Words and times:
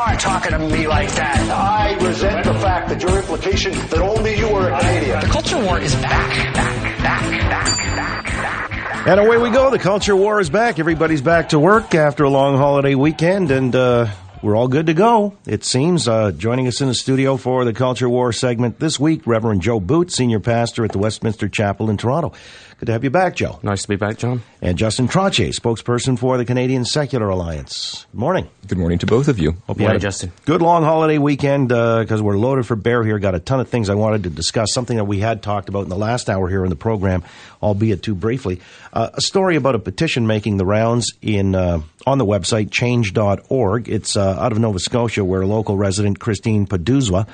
How 0.08 0.14
do 0.14 0.22
you 0.22 0.40
think 0.40 0.54
you 0.54 0.58
are 0.58 0.58
talking 0.58 0.70
to 0.70 0.76
me 0.76 0.86
like 0.88 1.10
that? 1.16 1.50
I 1.50 2.06
resent 2.06 2.44
the 2.44 2.54
fact 2.54 2.88
that 2.88 3.02
your 3.02 3.18
implication 3.18 3.72
that 3.72 3.98
only 3.98 4.38
you 4.38 4.48
are 4.48 4.72
a 4.72 4.80
Canadian. 4.80 5.20
The 5.20 5.26
culture 5.26 5.58
war 5.62 5.78
is 5.78 5.94
back, 5.96 6.54
back, 6.54 7.02
back, 7.02 7.30
back, 7.50 7.76
back, 7.94 8.24
back. 8.24 9.06
And 9.06 9.20
away 9.20 9.36
we 9.36 9.50
go. 9.50 9.70
The 9.70 9.78
culture 9.78 10.16
war 10.16 10.40
is 10.40 10.48
back. 10.48 10.78
Everybody's 10.78 11.20
back 11.20 11.50
to 11.50 11.58
work 11.58 11.94
after 11.94 12.24
a 12.24 12.30
long 12.30 12.56
holiday 12.56 12.94
weekend, 12.94 13.50
and 13.50 13.74
uh, 13.76 14.06
we're 14.42 14.56
all 14.56 14.68
good 14.68 14.86
to 14.86 14.94
go. 14.94 15.36
It 15.46 15.64
seems. 15.64 16.08
Uh, 16.08 16.32
joining 16.32 16.66
us 16.66 16.80
in 16.80 16.88
the 16.88 16.94
studio 16.94 17.36
for 17.36 17.64
the 17.64 17.72
culture 17.72 18.08
war 18.08 18.32
segment 18.32 18.78
this 18.78 18.98
week, 18.98 19.26
Reverend 19.26 19.62
Joe 19.62 19.80
Boot, 19.80 20.12
senior 20.12 20.40
pastor 20.40 20.84
at 20.84 20.92
the 20.92 20.98
Westminster 20.98 21.48
Chapel 21.48 21.90
in 21.90 21.96
Toronto. 21.96 22.32
Good 22.78 22.86
to 22.86 22.92
have 22.92 23.02
you 23.02 23.10
back, 23.10 23.34
Joe. 23.34 23.58
Nice 23.64 23.82
to 23.82 23.88
be 23.88 23.96
back, 23.96 24.18
John. 24.18 24.40
And 24.62 24.78
Justin 24.78 25.08
Trottier, 25.08 25.48
spokesperson 25.48 26.16
for 26.16 26.38
the 26.38 26.44
Canadian 26.44 26.84
Secular 26.84 27.28
Alliance. 27.28 28.06
Good 28.12 28.20
morning. 28.20 28.48
Good 28.68 28.78
morning 28.78 28.98
to 29.00 29.06
both 29.06 29.26
of 29.26 29.40
you. 29.40 29.56
Hope 29.66 29.78
Morning, 29.78 29.86
had 29.86 29.96
a 29.96 29.98
Justin. 29.98 30.30
Good 30.44 30.62
long 30.62 30.84
holiday 30.84 31.18
weekend 31.18 31.70
because 31.70 32.22
we're 32.22 32.38
loaded 32.38 32.66
for 32.66 32.76
bear 32.76 33.02
here. 33.02 33.18
Got 33.18 33.34
a 33.34 33.40
ton 33.40 33.58
of 33.58 33.68
things 33.68 33.90
I 33.90 33.96
wanted 33.96 34.22
to 34.24 34.30
discuss. 34.30 34.72
Something 34.72 34.96
that 34.98 35.06
we 35.06 35.18
had 35.18 35.42
talked 35.42 35.68
about 35.68 35.82
in 35.82 35.88
the 35.88 35.96
last 35.96 36.30
hour 36.30 36.48
here 36.48 36.62
in 36.62 36.70
the 36.70 36.76
program, 36.76 37.24
albeit 37.60 38.04
too 38.04 38.14
briefly. 38.14 38.60
Uh, 38.92 39.10
a 39.12 39.20
story 39.20 39.56
about 39.56 39.74
a 39.74 39.80
petition 39.80 40.28
making 40.28 40.56
the 40.56 40.64
rounds 40.64 41.14
in 41.20 41.56
uh, 41.56 41.80
on 42.06 42.18
the 42.18 42.26
website 42.26 42.70
change.org. 42.70 43.88
It's 43.88 44.16
uh, 44.16 44.27
out 44.36 44.52
of 44.52 44.58
Nova 44.58 44.78
Scotia, 44.78 45.24
where 45.24 45.46
local 45.46 45.76
resident 45.76 46.18
Christine 46.18 46.66
Paduzwa. 46.66 47.26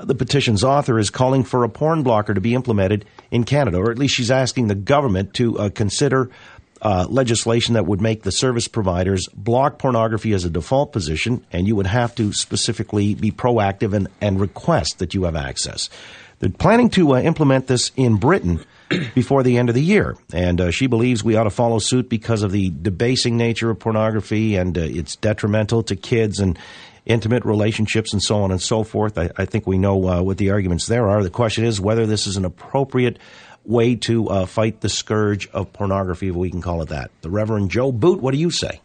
The 0.00 0.14
petition's 0.14 0.64
author 0.64 0.98
is 0.98 1.10
calling 1.10 1.44
for 1.44 1.64
a 1.64 1.68
porn 1.68 2.02
blocker 2.02 2.34
to 2.34 2.40
be 2.40 2.54
implemented 2.54 3.04
in 3.30 3.44
Canada, 3.44 3.78
or 3.78 3.90
at 3.90 3.98
least 3.98 4.14
she's 4.14 4.30
asking 4.30 4.68
the 4.68 4.74
government 4.74 5.34
to 5.34 5.58
uh, 5.58 5.68
consider 5.68 6.30
uh, 6.80 7.06
legislation 7.08 7.74
that 7.74 7.86
would 7.86 8.00
make 8.00 8.22
the 8.22 8.32
service 8.32 8.66
providers 8.66 9.28
block 9.34 9.78
pornography 9.78 10.32
as 10.32 10.44
a 10.44 10.50
default 10.50 10.92
position, 10.92 11.44
and 11.52 11.68
you 11.68 11.76
would 11.76 11.86
have 11.86 12.14
to 12.16 12.32
specifically 12.32 13.14
be 13.14 13.30
proactive 13.30 13.94
and, 13.94 14.08
and 14.20 14.40
request 14.40 14.98
that 14.98 15.14
you 15.14 15.24
have 15.24 15.36
access. 15.36 15.88
They're 16.40 16.50
planning 16.50 16.90
to 16.90 17.14
uh, 17.14 17.20
implement 17.20 17.68
this 17.68 17.92
in 17.96 18.16
Britain 18.16 18.64
before 19.14 19.42
the 19.42 19.58
end 19.58 19.68
of 19.68 19.74
the 19.74 19.82
year, 19.82 20.16
and 20.32 20.60
uh, 20.60 20.70
she 20.70 20.86
believes 20.86 21.22
we 21.22 21.36
ought 21.36 21.44
to 21.44 21.50
follow 21.50 21.78
suit 21.78 22.08
because 22.08 22.42
of 22.42 22.52
the 22.52 22.70
debasing 22.82 23.36
nature 23.36 23.70
of 23.70 23.78
pornography 23.78 24.56
and 24.56 24.76
uh, 24.76 24.82
it's 24.82 25.16
detrimental 25.16 25.82
to 25.84 25.96
kids 25.96 26.40
and 26.40 26.58
intimate 27.04 27.44
relationships 27.44 28.12
and 28.12 28.22
so 28.22 28.42
on 28.42 28.50
and 28.50 28.60
so 28.60 28.84
forth. 28.84 29.18
I, 29.18 29.30
I 29.36 29.44
think 29.44 29.66
we 29.66 29.78
know 29.78 30.08
uh, 30.08 30.22
what 30.22 30.38
the 30.38 30.50
arguments 30.50 30.86
there 30.86 31.08
are. 31.08 31.22
The 31.22 31.30
question 31.30 31.64
is 31.64 31.80
whether 31.80 32.06
this 32.06 32.26
is 32.26 32.36
an 32.36 32.44
appropriate 32.44 33.18
way 33.64 33.94
to 33.94 34.28
uh, 34.28 34.46
fight 34.46 34.80
the 34.80 34.88
scourge 34.88 35.48
of 35.48 35.72
pornography, 35.72 36.28
if 36.28 36.34
we 36.34 36.50
can 36.50 36.62
call 36.62 36.82
it 36.82 36.88
that. 36.88 37.10
The 37.22 37.30
Reverend 37.30 37.70
Joe 37.70 37.92
Boot, 37.92 38.20
what 38.20 38.32
do 38.32 38.38
you 38.38 38.50
say? 38.50 38.80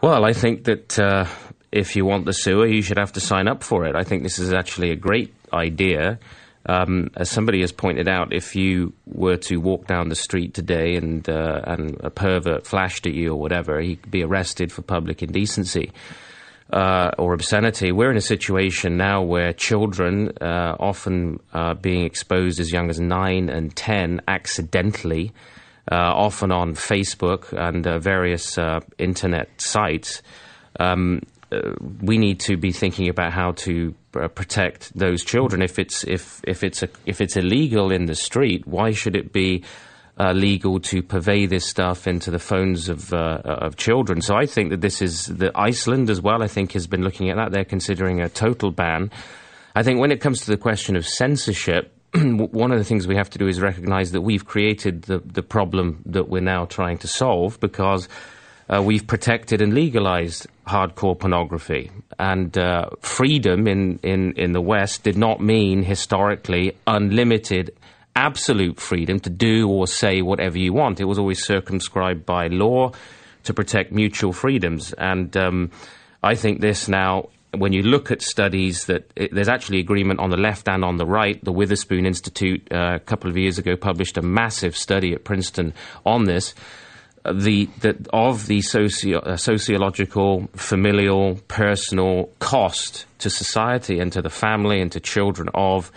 Well, 0.00 0.24
I 0.24 0.32
think 0.32 0.64
that 0.64 0.98
uh, 0.98 1.26
if 1.72 1.96
you 1.96 2.04
want 2.04 2.26
the 2.26 2.32
sewer, 2.32 2.66
you 2.66 2.82
should 2.82 2.98
have 2.98 3.12
to 3.12 3.20
sign 3.20 3.48
up 3.48 3.62
for 3.62 3.86
it. 3.86 3.96
I 3.96 4.04
think 4.04 4.22
this 4.22 4.38
is 4.38 4.52
actually 4.52 4.90
a 4.90 4.96
great 4.96 5.34
idea. 5.52 6.18
Um, 6.66 7.10
as 7.16 7.30
somebody 7.30 7.60
has 7.60 7.72
pointed 7.72 8.08
out, 8.08 8.32
if 8.32 8.56
you 8.56 8.94
were 9.06 9.36
to 9.36 9.58
walk 9.58 9.86
down 9.86 10.08
the 10.08 10.14
street 10.14 10.54
today 10.54 10.96
and 10.96 11.28
uh, 11.28 11.60
and 11.64 12.00
a 12.00 12.10
pervert 12.10 12.66
flashed 12.66 13.06
at 13.06 13.12
you 13.12 13.32
or 13.32 13.40
whatever, 13.40 13.80
he 13.80 13.96
could 13.96 14.10
be 14.10 14.22
arrested 14.22 14.72
for 14.72 14.82
public 14.82 15.22
indecency. 15.22 15.92
Uh, 16.72 17.10
or 17.18 17.34
obscenity. 17.34 17.92
We're 17.92 18.10
in 18.10 18.16
a 18.16 18.22
situation 18.22 18.96
now 18.96 19.22
where 19.22 19.52
children, 19.52 20.32
uh, 20.40 20.74
often 20.80 21.38
uh, 21.52 21.74
being 21.74 22.04
exposed 22.04 22.58
as 22.58 22.72
young 22.72 22.88
as 22.88 22.98
nine 22.98 23.50
and 23.50 23.76
ten, 23.76 24.22
accidentally, 24.26 25.32
uh, 25.92 25.94
often 25.94 26.50
on 26.50 26.74
Facebook 26.74 27.52
and 27.52 27.86
uh, 27.86 27.98
various 27.98 28.56
uh, 28.56 28.80
internet 28.98 29.50
sites. 29.60 30.22
Um, 30.80 31.20
uh, 31.54 31.74
we 32.02 32.18
need 32.18 32.40
to 32.40 32.56
be 32.56 32.72
thinking 32.72 33.08
about 33.08 33.32
how 33.32 33.52
to 33.52 33.94
uh, 34.14 34.28
protect 34.28 34.96
those 34.98 35.24
children. 35.24 35.62
If 35.62 35.78
it's 35.78 36.04
if 36.04 36.40
if 36.46 36.64
it's 36.64 36.82
a, 36.82 36.88
if 37.06 37.20
it's 37.20 37.36
illegal 37.36 37.92
in 37.92 38.06
the 38.06 38.14
street, 38.14 38.66
why 38.66 38.92
should 38.92 39.16
it 39.16 39.32
be? 39.32 39.64
uh, 40.18 40.32
legal 40.32 40.78
to 40.78 41.02
purvey 41.02 41.46
this 41.46 41.66
stuff 41.66 42.06
into 42.06 42.30
the 42.30 42.38
phones 42.38 42.88
of 42.88 43.12
uh, 43.12 43.40
of 43.44 43.76
children. 43.76 44.20
So 44.20 44.36
I 44.36 44.46
think 44.46 44.70
that 44.70 44.80
this 44.80 45.02
is 45.02 45.26
the 45.26 45.50
Iceland 45.54 46.10
as 46.10 46.20
well. 46.20 46.42
I 46.42 46.46
think 46.46 46.72
has 46.72 46.86
been 46.86 47.02
looking 47.02 47.30
at 47.30 47.36
that. 47.36 47.50
They're 47.50 47.64
considering 47.64 48.20
a 48.20 48.28
total 48.28 48.70
ban. 48.70 49.10
I 49.74 49.82
think 49.82 49.98
when 49.98 50.12
it 50.12 50.20
comes 50.20 50.40
to 50.42 50.50
the 50.50 50.56
question 50.56 50.96
of 50.96 51.06
censorship. 51.06 51.90
One 52.14 52.70
of 52.70 52.78
the 52.78 52.84
things 52.84 53.08
we 53.08 53.16
have 53.16 53.30
to 53.30 53.38
do 53.38 53.48
is 53.48 53.60
recognize 53.60 54.12
that 54.12 54.20
we've 54.20 54.44
created 54.44 55.02
the, 55.02 55.18
the 55.18 55.42
problem 55.42 56.00
that 56.06 56.28
we're 56.28 56.40
now 56.40 56.64
trying 56.64 56.98
to 56.98 57.08
solve 57.08 57.58
because 57.58 58.08
uh, 58.68 58.82
we've 58.82 59.06
protected 59.06 59.60
and 59.60 59.74
legalized 59.74 60.46
hardcore 60.66 61.18
pornography. 61.18 61.90
And 62.18 62.56
uh, 62.56 62.90
freedom 63.00 63.66
in, 63.66 63.98
in, 64.02 64.32
in 64.32 64.52
the 64.52 64.60
West 64.60 65.02
did 65.02 65.16
not 65.16 65.40
mean 65.40 65.82
historically 65.82 66.76
unlimited 66.86 67.76
absolute 68.16 68.78
freedom 68.78 69.18
to 69.20 69.30
do 69.30 69.68
or 69.68 69.86
say 69.86 70.22
whatever 70.22 70.58
you 70.58 70.72
want. 70.72 71.00
It 71.00 71.04
was 71.04 71.18
always 71.18 71.44
circumscribed 71.44 72.24
by 72.24 72.46
law 72.46 72.92
to 73.42 73.54
protect 73.54 73.92
mutual 73.92 74.32
freedoms. 74.32 74.92
And 74.94 75.36
um, 75.36 75.70
I 76.22 76.34
think 76.34 76.60
this 76.60 76.88
now, 76.88 77.28
when 77.52 77.72
you 77.72 77.82
look 77.82 78.10
at 78.10 78.22
studies, 78.22 78.86
that 78.86 79.10
it, 79.16 79.34
there's 79.34 79.48
actually 79.48 79.80
agreement 79.80 80.20
on 80.20 80.30
the 80.30 80.36
left 80.36 80.68
and 80.68 80.84
on 80.84 80.96
the 80.96 81.06
right. 81.06 81.44
The 81.44 81.52
Witherspoon 81.52 82.06
Institute 82.06 82.66
uh, 82.72 82.94
a 82.94 83.00
couple 83.00 83.30
of 83.30 83.36
years 83.36 83.58
ago 83.58 83.76
published 83.76 84.16
a 84.16 84.22
massive 84.22 84.76
study 84.76 85.12
at 85.12 85.24
Princeton 85.24 85.74
on 86.06 86.24
this. 86.24 86.54
The, 87.24 87.70
the 87.80 87.96
of 88.12 88.46
the 88.46 88.60
socio, 88.60 89.20
uh, 89.20 89.36
sociological, 89.36 90.48
familial, 90.54 91.36
personal 91.48 92.28
cost 92.38 93.06
to 93.20 93.30
society 93.30 93.98
and 93.98 94.12
to 94.12 94.20
the 94.20 94.28
family 94.28 94.82
and 94.82 94.92
to 94.92 95.00
children 95.00 95.48
of 95.54 95.90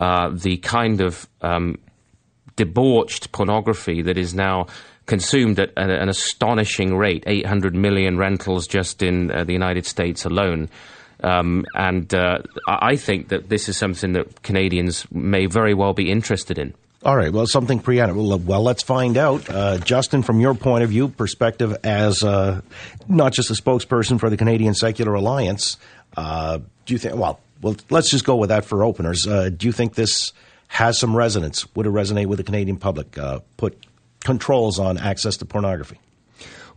uh, 0.00 0.30
the 0.30 0.56
kind 0.58 1.00
of 1.00 1.28
um, 1.42 1.78
debauched 2.56 3.30
pornography 3.30 4.02
that 4.02 4.18
is 4.18 4.34
now 4.34 4.66
consumed 5.06 5.58
at 5.58 5.70
an, 5.76 5.90
an 5.90 6.08
astonishing 6.08 6.96
rate 6.96 7.24
800 7.26 7.74
million 7.74 8.16
rentals 8.18 8.66
just 8.66 9.02
in 9.02 9.30
uh, 9.30 9.44
the 9.44 9.52
United 9.52 9.86
States 9.86 10.24
alone. 10.24 10.68
Um, 11.22 11.64
and 11.74 12.12
uh, 12.14 12.38
I 12.66 12.96
think 12.96 13.28
that 13.28 13.48
this 13.48 13.68
is 13.68 13.76
something 13.76 14.12
that 14.12 14.42
Canadians 14.42 15.06
may 15.10 15.46
very 15.46 15.74
well 15.74 15.92
be 15.92 16.10
interested 16.10 16.58
in. 16.58 16.74
All 17.04 17.16
right. 17.16 17.30
Well, 17.30 17.46
something 17.46 17.80
preemptive. 17.80 18.16
Well, 18.16 18.38
well, 18.38 18.62
let's 18.62 18.82
find 18.82 19.18
out. 19.18 19.48
Uh, 19.50 19.76
Justin, 19.76 20.22
from 20.22 20.40
your 20.40 20.54
point 20.54 20.84
of 20.84 20.90
view, 20.90 21.08
perspective 21.08 21.76
as 21.84 22.22
uh, 22.22 22.62
not 23.08 23.34
just 23.34 23.50
a 23.50 23.54
spokesperson 23.54 24.18
for 24.18 24.30
the 24.30 24.38
Canadian 24.38 24.74
Secular 24.74 25.12
Alliance, 25.14 25.76
uh, 26.16 26.60
do 26.86 26.94
you 26.94 26.98
think? 26.98 27.16
Well, 27.16 27.40
well, 27.60 27.76
let's 27.90 28.10
just 28.10 28.24
go 28.24 28.36
with 28.36 28.48
that 28.48 28.64
for 28.64 28.82
openers. 28.84 29.26
Uh, 29.26 29.50
do 29.50 29.66
you 29.66 29.72
think 29.72 29.94
this 29.94 30.32
has 30.68 30.98
some 30.98 31.14
resonance? 31.14 31.66
Would 31.74 31.84
it 31.84 31.90
resonate 31.90 32.26
with 32.26 32.38
the 32.38 32.44
Canadian 32.44 32.78
public? 32.78 33.18
Uh, 33.18 33.40
put 33.58 33.84
controls 34.20 34.78
on 34.78 34.96
access 34.96 35.36
to 35.36 35.44
pornography. 35.44 35.98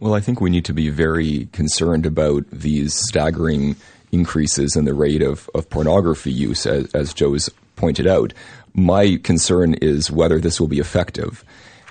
Well, 0.02 0.14
I 0.14 0.20
think 0.20 0.42
we 0.42 0.50
need 0.50 0.66
to 0.66 0.74
be 0.74 0.90
very 0.90 1.48
concerned 1.54 2.06
about 2.06 2.44
these 2.52 2.94
staggering 2.94 3.78
increases 4.12 4.76
in 4.76 4.84
the 4.84 4.94
rate 4.94 5.22
of, 5.22 5.50
of 5.56 5.70
pornography 5.70 6.32
use, 6.32 6.66
as, 6.66 6.94
as 6.94 7.14
Joe's 7.14 7.50
pointed 7.78 8.08
out. 8.08 8.34
My 8.78 9.20
concern 9.24 9.74
is 9.74 10.12
whether 10.12 10.40
this 10.40 10.60
will 10.60 10.68
be 10.68 10.80
effective. 10.80 11.44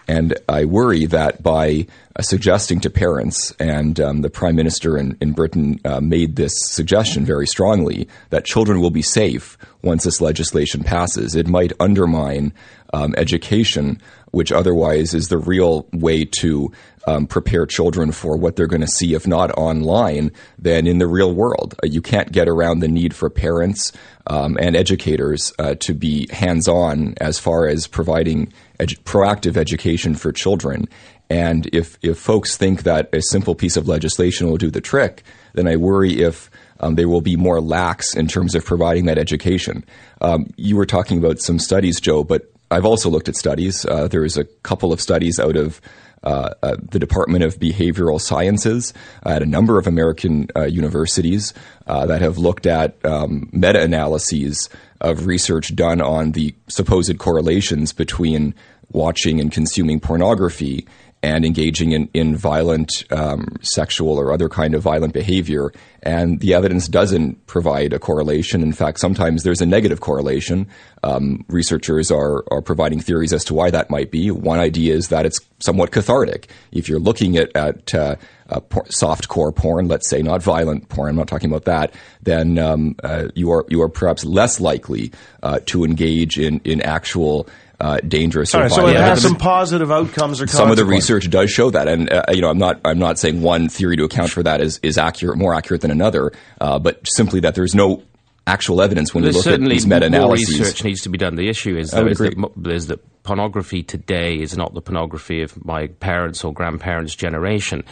And 0.09 0.39
I 0.49 0.65
worry 0.65 1.05
that 1.07 1.43
by 1.43 1.89
uh, 2.15 2.23
suggesting 2.23 2.79
to 2.81 2.91
parents, 2.91 3.53
and 3.59 3.99
um, 3.99 4.23
the 4.23 4.31
Prime 4.31 4.55
Minister 4.55 4.97
in, 4.97 5.19
in 5.21 5.33
Britain 5.33 5.81
uh, 5.85 6.01
made 6.01 6.37
this 6.37 6.53
suggestion 6.71 7.25
very 7.25 7.47
strongly, 7.47 8.09
that 8.31 8.45
children 8.45 8.81
will 8.81 8.93
be 8.93 9.03
safe 9.03 9.59
once 9.83 10.05
this 10.05 10.21
legislation 10.21 10.85
passes, 10.85 11.35
it 11.35 11.49
might 11.49 11.73
undermine 11.81 12.53
um, 12.95 13.15
education, 13.17 14.01
which 14.31 14.53
otherwise 14.53 15.13
is 15.13 15.27
the 15.27 15.39
real 15.39 15.89
way 15.93 16.25
to 16.25 16.71
um, 17.07 17.27
prepare 17.27 17.67
children 17.67 18.13
for 18.13 18.37
what 18.37 18.57
they're 18.57 18.67
going 18.67 18.81
to 18.81 18.87
see, 18.87 19.15
if 19.15 19.27
not 19.27 19.51
online, 19.53 20.33
then 20.59 20.87
in 20.87 20.99
the 20.99 21.07
real 21.07 21.35
world. 21.35 21.75
Uh, 21.83 21.87
you 21.87 22.03
can't 22.03 22.33
get 22.33 22.49
around 22.49 22.81
the 22.81 22.89
need 22.89 23.15
for 23.15 23.31
parents 23.31 23.93
um, 24.27 24.57
and 24.61 24.77
educators 24.77 25.53
uh, 25.59 25.75
to 25.77 25.95
be 25.95 26.29
hands 26.33 26.69
on 26.69 27.15
as 27.21 27.39
far 27.39 27.67
as 27.67 27.87
providing 27.87 28.53
proactive 28.79 29.57
education 29.57 30.15
for 30.15 30.33
children. 30.33 30.89
And 31.31 31.67
if, 31.73 31.99
if 32.03 32.19
folks 32.19 32.57
think 32.57 32.83
that 32.83 33.09
a 33.13 33.23
simple 33.23 33.55
piece 33.55 33.77
of 33.77 33.89
legislation 33.89 34.49
will 34.49 34.59
do 34.59 34.71
the 34.71 34.81
trick, 34.81 35.23
then 35.55 35.67
I 35.67 35.77
worry 35.77 36.21
if 36.23 36.51
um, 36.81 36.95
they 36.95 37.07
will 37.07 37.21
be 37.21 37.37
more 37.37 37.61
lax 37.61 38.15
in 38.15 38.29
terms 38.29 38.55
of 38.55 38.65
providing 38.65 39.07
that 39.07 39.19
education. 39.19 39.85
Um, 40.21 40.51
you 40.57 40.77
were 40.77 40.87
talking 40.87 41.19
about 41.19 41.41
some 41.41 41.59
studies, 41.59 42.01
Joe, 42.01 42.23
but 42.23 42.51
I've 42.71 42.85
also 42.85 43.09
looked 43.09 43.29
at 43.29 43.37
studies. 43.37 43.85
Uh, 43.87 44.09
there 44.09 44.25
is 44.25 44.37
a 44.37 44.45
couple 44.45 44.93
of 44.93 45.01
studies 45.01 45.39
out 45.39 45.57
of 45.57 45.81
uh, 46.27 46.55
uh, 46.61 46.77
the 46.91 46.99
Department 46.99 47.45
of 47.45 47.61
Behavioral 47.61 48.21
Sciences 48.21 48.93
at 49.25 49.43
a 49.43 49.47
number 49.47 49.79
of 49.79 49.87
American 49.87 50.49
uh, 50.57 50.65
universities 50.65 51.55
uh, 51.87 52.05
that 52.07 52.21
have 52.21 52.37
looked 52.37 52.67
at 52.67 52.97
um, 53.05 53.49
meta 53.53 53.81
analyses 53.81 54.69
of 55.01 55.27
research 55.27 55.77
done 55.77 56.01
on 56.01 56.33
the 56.33 56.53
supposed 56.67 57.17
correlations 57.19 57.93
between 57.93 58.57
watching 58.91 59.41
and 59.41 59.53
consuming 59.53 60.01
pornography 60.01 60.87
and 61.27 61.45
engaging 61.45 61.91
in, 61.91 62.09
in 62.15 62.37
violent 62.37 63.03
um, 63.11 63.57
sexual 63.61 64.17
or 64.17 64.33
other 64.33 64.49
kind 64.49 64.77
of 64.77 64.83
violent 64.83 65.13
behavior. 65.13 65.73
And 66.05 66.39
the 66.39 66.55
evidence 66.55 66.87
doesn't 66.87 67.49
provide 67.49 67.93
a 67.93 67.99
correlation. 67.99 68.63
In 68.63 68.73
fact, 68.73 69.01
sometimes 69.01 69.43
there's 69.43 69.61
a 69.61 69.67
negative 69.67 70.01
correlation. 70.01 70.69
Um, 71.03 71.45
researchers 71.49 72.13
are, 72.13 72.45
are 72.53 72.63
providing 72.63 73.01
theories 73.01 73.33
as 73.33 73.43
to 73.47 73.55
why 73.55 73.71
that 73.73 73.91
might 73.91 74.13
be. 74.13 74.31
One 74.31 74.61
idea 74.61 74.95
is 74.95 75.09
that 75.09 75.27
it's 75.27 75.41
somewhat 75.59 75.91
cathartic. 75.91 76.49
If 76.71 76.89
you're 76.89 77.01
looking 77.01 77.37
at, 77.37 77.51
at 77.57 77.93
uh, 77.93 78.15
uh, 78.49 78.61
por- 78.61 78.87
soft 78.89 79.27
core 79.27 79.51
porn, 79.51 79.89
let's 79.89 80.09
say, 80.09 80.23
not 80.23 80.45
violent 80.45 80.89
porn, 80.89 81.11
I'm 81.11 81.17
not 81.17 81.27
talking 81.27 81.51
about 81.51 81.65
that, 81.65 81.93
then 82.23 82.57
um, 82.59 82.95
uh, 83.03 83.29
you 83.35 83.51
are 83.51 83.65
you 83.69 83.83
are 83.83 83.89
perhaps 83.89 84.25
less 84.25 84.61
likely 84.61 85.11
uh, 85.43 85.59
to 85.67 85.85
engage 85.85 86.39
in 86.39 86.61
in 86.65 86.81
actual 86.83 87.49
uh, 87.81 87.99
dangerous. 88.07 88.55
All 88.55 88.61
or 88.61 88.65
right, 88.65 88.73
so 88.73 88.87
it 88.87 88.97
has 88.97 89.19
acts. 89.19 89.23
some 89.23 89.37
positive 89.37 89.91
outcomes 89.93 90.41
or 90.41 90.47
Some 90.47 90.71
of 90.71 90.77
the 90.77 90.85
research 90.85 91.29
does 91.31 91.51
show 91.51 91.71
that, 91.71 91.89
and 91.89 92.11
uh, 92.13 92.23
you 92.31 92.41
know, 92.41 92.49
I'm 92.51 92.59
not 92.59 92.81
I'm 92.85 92.99
not 92.99 93.19
saying 93.19 93.43
one 93.43 93.69
theory 93.69 93.97
to 93.97 94.05
account 94.05 94.31
for 94.31 94.43
that 94.43 94.61
is 94.61 94.81
is 94.83 94.97
accurate, 94.99 95.37
more 95.39 95.55
accurate 95.55 95.83
than 95.83 95.91
another, 95.91 96.33
uh, 96.61 96.79
but 96.79 97.07
simply 97.07 97.41
that 97.41 97.55
there's 97.55 97.75
no 97.75 98.03
actual 98.49 98.81
evidence 98.81 99.13
when 99.13 99.25
we 99.25 99.31
There's 99.33 99.45
look 99.45 99.55
at 99.55 99.61
these 99.61 99.87
more 99.87 99.97
meta-analyses. 99.97 100.61
research 100.61 100.85
needs 100.85 101.03
to 101.03 101.09
be 101.09 101.19
done. 101.19 101.35
The 101.35 101.49
issue 101.49 101.77
is, 101.77 101.93
I 101.93 102.03
though, 102.03 102.07
is 102.07 102.19
that, 102.19 102.33
agree. 102.33 102.41
mo- 102.41 102.71
is 102.71 102.87
that 102.87 103.01
pornography 103.25 103.83
today 103.83 104.37
is 104.37 104.57
not 104.57 104.73
the 104.73 104.81
pornography 104.81 105.43
of 105.43 105.65
my 105.65 105.89
parents' 105.89 106.45
or 106.45 106.53
grandparents' 106.53 107.17
generation. 107.17 107.83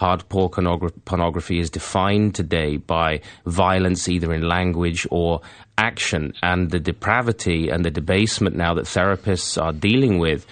Hardcore 0.00 0.50
pornogra- 0.50 0.92
pornography 1.04 1.58
is 1.58 1.70
defined 1.70 2.34
today 2.34 2.76
by 2.76 3.20
violence, 3.46 4.08
either 4.08 4.32
in 4.32 4.48
language 4.48 5.06
or 5.10 5.40
action, 5.78 6.32
and 6.42 6.70
the 6.70 6.80
depravity 6.80 7.68
and 7.68 7.84
the 7.84 7.90
debasement 7.90 8.56
now 8.56 8.74
that 8.74 8.84
therapists 8.84 9.60
are 9.60 9.72
dealing 9.72 10.18
with. 10.18 10.46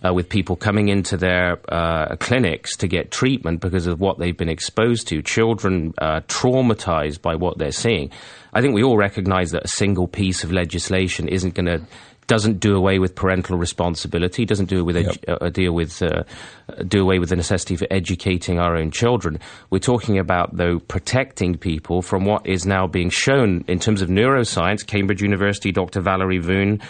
Uh, 0.00 0.14
with 0.14 0.28
people 0.28 0.54
coming 0.54 0.90
into 0.90 1.16
their 1.16 1.58
uh, 1.72 2.14
clinics 2.20 2.76
to 2.76 2.86
get 2.86 3.10
treatment 3.10 3.60
because 3.60 3.88
of 3.88 3.98
what 3.98 4.16
they've 4.16 4.36
been 4.36 4.48
exposed 4.48 5.08
to, 5.08 5.20
children 5.22 5.92
uh, 5.98 6.20
traumatized 6.28 7.20
by 7.20 7.34
what 7.34 7.58
they're 7.58 7.72
seeing. 7.72 8.08
I 8.52 8.60
think 8.60 8.76
we 8.76 8.84
all 8.84 8.96
recognize 8.96 9.50
that 9.50 9.64
a 9.64 9.68
single 9.68 10.06
piece 10.06 10.44
of 10.44 10.52
legislation 10.52 11.26
isn't 11.26 11.54
going 11.54 11.66
to 11.66 11.82
doesn't 12.28 12.60
do 12.60 12.76
away 12.76 13.00
with 13.00 13.16
parental 13.16 13.56
responsibility, 13.58 14.44
doesn't 14.44 14.68
do 14.68 14.84
with 14.84 14.96
edu- 14.96 15.42
uh, 15.42 15.48
deal 15.48 15.72
with 15.72 16.00
uh, 16.02 16.22
do 16.86 17.02
away 17.02 17.18
with 17.18 17.30
the 17.30 17.36
necessity 17.36 17.74
for 17.74 17.88
educating 17.90 18.60
our 18.60 18.76
own 18.76 18.92
children. 18.92 19.40
We're 19.70 19.78
talking 19.80 20.18
about 20.18 20.56
though 20.56 20.78
protecting 20.78 21.56
people 21.56 22.02
from 22.02 22.24
what 22.24 22.46
is 22.46 22.66
now 22.66 22.86
being 22.86 23.10
shown 23.10 23.64
in 23.66 23.80
terms 23.80 24.02
of 24.02 24.08
neuroscience. 24.08 24.86
Cambridge 24.86 25.22
University, 25.22 25.72
Dr. 25.72 26.00
Valerie 26.00 26.38
Voon. 26.38 26.80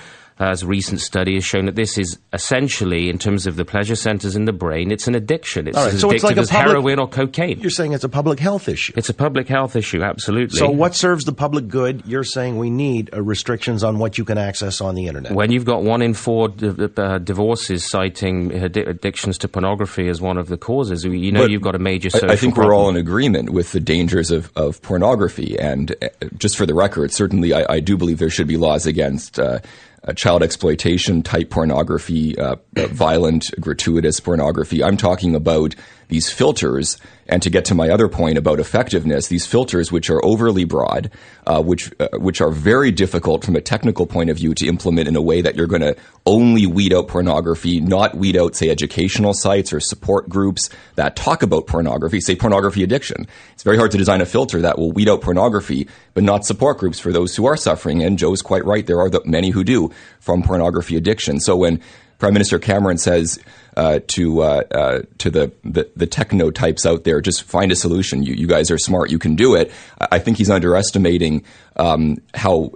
As 0.41 0.63
a 0.63 0.67
recent 0.67 1.01
study 1.01 1.35
has 1.35 1.45
shown 1.45 1.67
that 1.67 1.75
this 1.75 1.99
is 1.99 2.17
essentially, 2.33 3.09
in 3.09 3.19
terms 3.19 3.47
of 3.47 3.57
the 3.57 3.65
pleasure 3.65 3.97
centers 3.97 4.37
in 4.37 4.45
the 4.45 4.53
brain, 4.53 4.93
it's 4.93 5.09
an 5.09 5.15
addiction. 5.17 5.67
It's 5.67 5.77
All 5.77 5.85
right, 5.87 5.95
as 5.95 6.01
so 6.01 6.09
addictive 6.09 6.15
it's 6.15 6.25
like 6.25 6.37
as 6.37 6.49
public- 6.51 6.69
heroin 6.69 6.99
or 7.01 7.09
cocaine. 7.09 7.59
You're 7.61 7.71
saying 7.71 7.93
it's 7.93 8.05
a 8.05 8.09
public 8.09 8.39
health 8.39 8.69
issue. 8.69 8.93
It's 8.97 9.09
a 9.09 9.15
public 9.15 9.49
health 9.49 9.75
issue, 9.75 10.03
absolutely. 10.03 10.57
So, 10.59 10.71
what 10.71 10.95
serves 10.95 11.25
the 11.25 11.33
public 11.33 11.67
good? 11.69 12.03
You're 12.07 12.23
saying 12.25 12.57
we 12.57 12.71
need 12.71 13.11
uh, 13.13 13.21
restrictions 13.23 13.83
on 13.83 13.99
what 13.99 14.17
you 14.17 14.25
can 14.25 14.39
access 14.39 14.81
on 14.81 14.95
the 14.95 15.07
internet. 15.09 15.33
When 15.33 15.51
you've 15.51 15.65
got 15.65 15.83
one 15.83 16.03
in 16.03 16.15
four 16.15 16.49
di- 16.51 16.89
uh, 16.97 17.19
divorces 17.19 17.85
citing 17.85 18.51
addi- 18.51 18.87
addictions 18.89 19.39
to 19.39 19.49
pornography 19.49 20.09
as 20.09 20.21
one 20.21 20.39
of 20.39 20.49
the 20.49 20.57
causes, 20.57 21.05
you 21.05 21.33
know 21.33 21.41
But 21.43 21.51
you've 21.51 21.63
got 21.63 21.75
a 21.75 21.79
major 21.81 22.11
social 22.11 22.31
I, 22.31 22.35
I 22.35 22.37
think 22.37 22.55
problem. 22.55 22.69
we're 22.77 22.81
all 22.81 22.89
in 22.89 22.97
agreement 22.97 23.51
with 23.51 23.73
the 23.73 23.81
dangers 23.81 24.31
of, 24.31 24.53
of 24.57 24.81
pornography. 24.83 25.59
And 25.59 25.97
uh, 26.01 26.09
just 26.37 26.57
for 26.57 26.65
the 26.67 26.75
record, 26.75 27.13
certainly 27.13 27.53
I, 27.53 27.67
I 27.75 27.81
do 27.81 27.97
believe 27.97 28.19
there 28.19 28.31
should 28.31 28.47
be 28.49 28.57
laws 28.57 28.87
against 28.87 29.39
uh, 29.41 29.59
uh, 30.05 30.13
child 30.13 30.43
exploitation 30.43 31.23
type 31.23 31.51
pornography, 31.51 32.39
uh, 32.39 32.57
violent, 32.75 33.51
gratuitous 33.61 34.21
pornography. 34.21 34.83
I'm 34.83 34.97
talking 34.97 35.35
about 35.35 35.75
these 36.09 36.31
filters. 36.31 36.99
And 37.31 37.43
to 37.43 37.51
get 37.51 37.67
to 37.67 37.75
my 37.75 37.91
other 37.91 38.09
point 38.09 38.39
about 38.39 38.59
effectiveness, 38.59 39.29
these 39.29 39.47
filters, 39.47 39.93
which 39.93 40.09
are 40.09 40.25
overly 40.25 40.65
broad, 40.65 41.11
uh, 41.47 41.63
which 41.63 41.93
uh, 42.01 42.09
which 42.15 42.41
are 42.41 42.51
very 42.51 42.91
difficult 42.91 43.45
from 43.45 43.55
a 43.55 43.61
technical 43.61 44.07
point 44.07 44.31
of 44.31 44.39
view 44.39 44.55
to 44.55 44.67
implement 44.67 45.09
in 45.09 45.15
a 45.17 45.21
way 45.21 45.43
that 45.43 45.55
you're 45.55 45.67
going 45.67 45.83
to 45.83 45.95
only 46.25 46.65
weed 46.65 46.95
out 46.95 47.07
pornography, 47.07 47.81
not 47.81 48.15
weed 48.17 48.35
out, 48.35 48.57
say, 48.57 48.71
educational 48.71 49.35
sites 49.35 49.75
or 49.75 49.81
support 49.81 50.31
groups 50.31 50.71
that 50.95 51.17
talk 51.17 51.43
about 51.43 51.67
pornography, 51.67 52.19
say 52.19 52.35
pornography 52.35 52.83
addiction. 52.83 53.27
It's 53.53 53.63
very 53.63 53.77
hard 53.77 53.91
to 53.91 53.99
design 53.99 54.23
a 54.23 54.27
filter 54.27 54.63
that 54.63 54.79
will 54.79 54.93
weed 54.93 55.09
out 55.11 55.21
pornography, 55.21 55.87
but 56.15 56.25
not 56.25 56.47
support 56.47 56.79
groups 56.79 56.99
for 56.99 57.13
those 57.13 57.37
who 57.37 57.45
are 57.45 57.59
suffering. 57.59 58.03
And 58.03 58.19
Joe's 58.19 58.41
quite 58.41 58.65
right; 58.65 58.87
there 58.87 59.01
are 59.01 59.11
the, 59.11 59.21
many 59.27 59.51
who 59.51 59.65
do 59.65 59.91
from 60.19 60.43
pornography 60.43 60.97
addiction. 60.97 61.41
So 61.41 61.57
when 61.57 61.83
Prime 62.19 62.33
Minister 62.33 62.59
Cameron 62.59 62.99
says 62.99 63.39
uh, 63.77 64.01
to 64.09 64.43
uh, 64.43 64.63
uh, 64.73 65.03
to 65.19 65.31
the, 65.31 65.53
the 65.63 65.89
the 65.95 66.07
techno 66.07 66.51
types 66.51 66.85
out 66.85 67.05
there, 67.05 67.21
just 67.21 67.45
find 67.45 67.71
a 67.71 67.77
solution. 67.77 68.25
You 68.25 68.35
you 68.35 68.49
guys 68.49 68.71
are 68.71 68.79
smart. 68.79 69.11
You 69.11 69.21
can 69.21 69.37
do 69.37 69.55
it. 69.55 69.71
I, 70.01 70.19
think 70.19 70.37
he's 70.37 70.51
underestimating 70.51 71.45
um, 71.77 72.17
how 72.35 72.73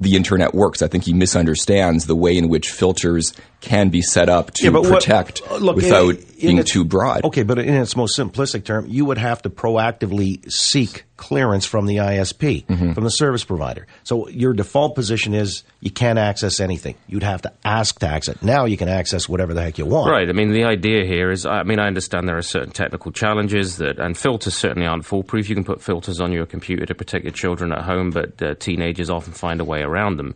the 0.00 0.16
internet 0.16 0.52
works. 0.52 0.82
I 0.82 0.88
think 0.88 1.04
he 1.04 1.12
misunderstands 1.12 2.06
the 2.06 2.16
way 2.16 2.36
in 2.36 2.48
which 2.48 2.70
filters 2.70 3.32
can 3.62 3.88
be 3.88 4.02
set 4.02 4.28
up 4.28 4.50
to 4.54 4.64
Yeah, 4.64 4.70
but 4.70 4.82
what- 4.82 4.92
protect 5.02 5.40
uh, 5.50 5.56
look, 5.56 5.76
in- 5.78 5.84
without 5.84 6.16
in 6.16 6.26
being 6.40 6.58
its- 6.58 6.70
too 6.72 6.84
broad. 6.84 7.24
Okay, 7.24 7.44
but 7.44 7.58
in 7.58 7.74
its 7.74 7.96
most 7.96 8.18
simplistic 8.18 8.64
term, 8.64 8.84
you 8.88 9.04
would 9.04 9.18
have 9.18 9.40
to 9.42 9.50
proactively 9.50 10.50
seek 10.52 11.04
clearance 11.16 11.64
from 11.64 11.86
the 11.86 11.98
ISP, 11.98 12.66
Mm-hmm. 12.66 12.92
from 12.94 13.04
the 13.04 13.10
service 13.10 13.44
provider. 13.44 13.86
So 14.02 14.28
your 14.28 14.52
default 14.52 14.96
position 14.96 15.34
is 15.34 15.62
you 15.80 15.92
can't 15.92 16.18
access 16.18 16.58
anything. 16.58 16.96
You'd 17.06 17.22
have 17.22 17.42
to 17.42 17.52
ask 17.64 18.00
to 18.00 18.08
access. 18.08 18.34
It. 18.36 18.42
Now 18.42 18.64
you 18.64 18.76
can 18.76 18.88
access 18.88 19.28
whatever 19.28 19.54
the 19.54 19.62
heck 19.62 19.78
you 19.78 19.86
want. 19.86 20.10
Right. 20.10 20.28
I 20.28 20.32
mean, 20.32 20.50
the 20.52 20.64
idea 20.64 21.04
here 21.06 21.30
is, 21.30 21.46
I 21.46 21.62
mean, 21.62 21.78
I 21.78 21.86
understand 21.86 22.26
there 22.28 22.36
are 22.36 22.42
certain 22.42 22.72
technical 22.72 23.12
challenges 23.12 23.76
that, 23.76 24.00
and 24.00 24.18
filters 24.18 24.54
certainly 24.54 24.88
aren't 24.88 25.04
foolproof. 25.04 25.48
You 25.48 25.54
can 25.54 25.62
put 25.64 25.80
filters 25.80 26.20
on 26.20 26.32
your 26.32 26.46
computer 26.46 26.84
to 26.86 26.94
protect 26.96 27.22
your 27.24 27.32
children 27.32 27.70
at 27.72 27.82
home, 27.82 28.10
but 28.10 28.42
uh, 28.42 28.54
teenagers 28.58 29.08
often 29.08 29.32
find 29.32 29.60
a 29.60 29.64
way 29.64 29.82
around 29.82 30.16
them. 30.16 30.34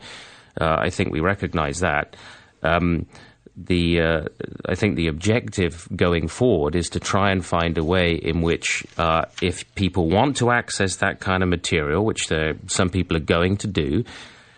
Uh, 0.61 0.77
I 0.79 0.91
think 0.91 1.11
we 1.13 1.19
recognize 1.21 1.81
that. 1.81 2.15
Um, 2.67 3.07
the 3.57 4.01
uh, 4.01 4.21
I 4.67 4.75
think 4.75 4.97
the 4.97 5.09
objective 5.09 5.89
going 5.97 6.29
forward 6.29 6.75
is 6.77 6.91
to 6.91 7.01
try 7.01 7.31
and 7.31 7.45
find 7.45 7.79
a 7.79 7.85
way 7.85 8.13
in 8.13 8.43
which, 8.43 8.85
uh, 8.99 9.25
if 9.41 9.75
people 9.75 10.11
want 10.11 10.37
to 10.39 10.51
access 10.51 10.97
that 10.97 11.21
kind 11.21 11.43
of 11.43 11.49
material, 11.49 12.05
which 12.05 12.29
some 12.67 12.91
people 12.91 13.17
are 13.17 13.21
going 13.21 13.57
to 13.59 13.67
do, 13.67 14.05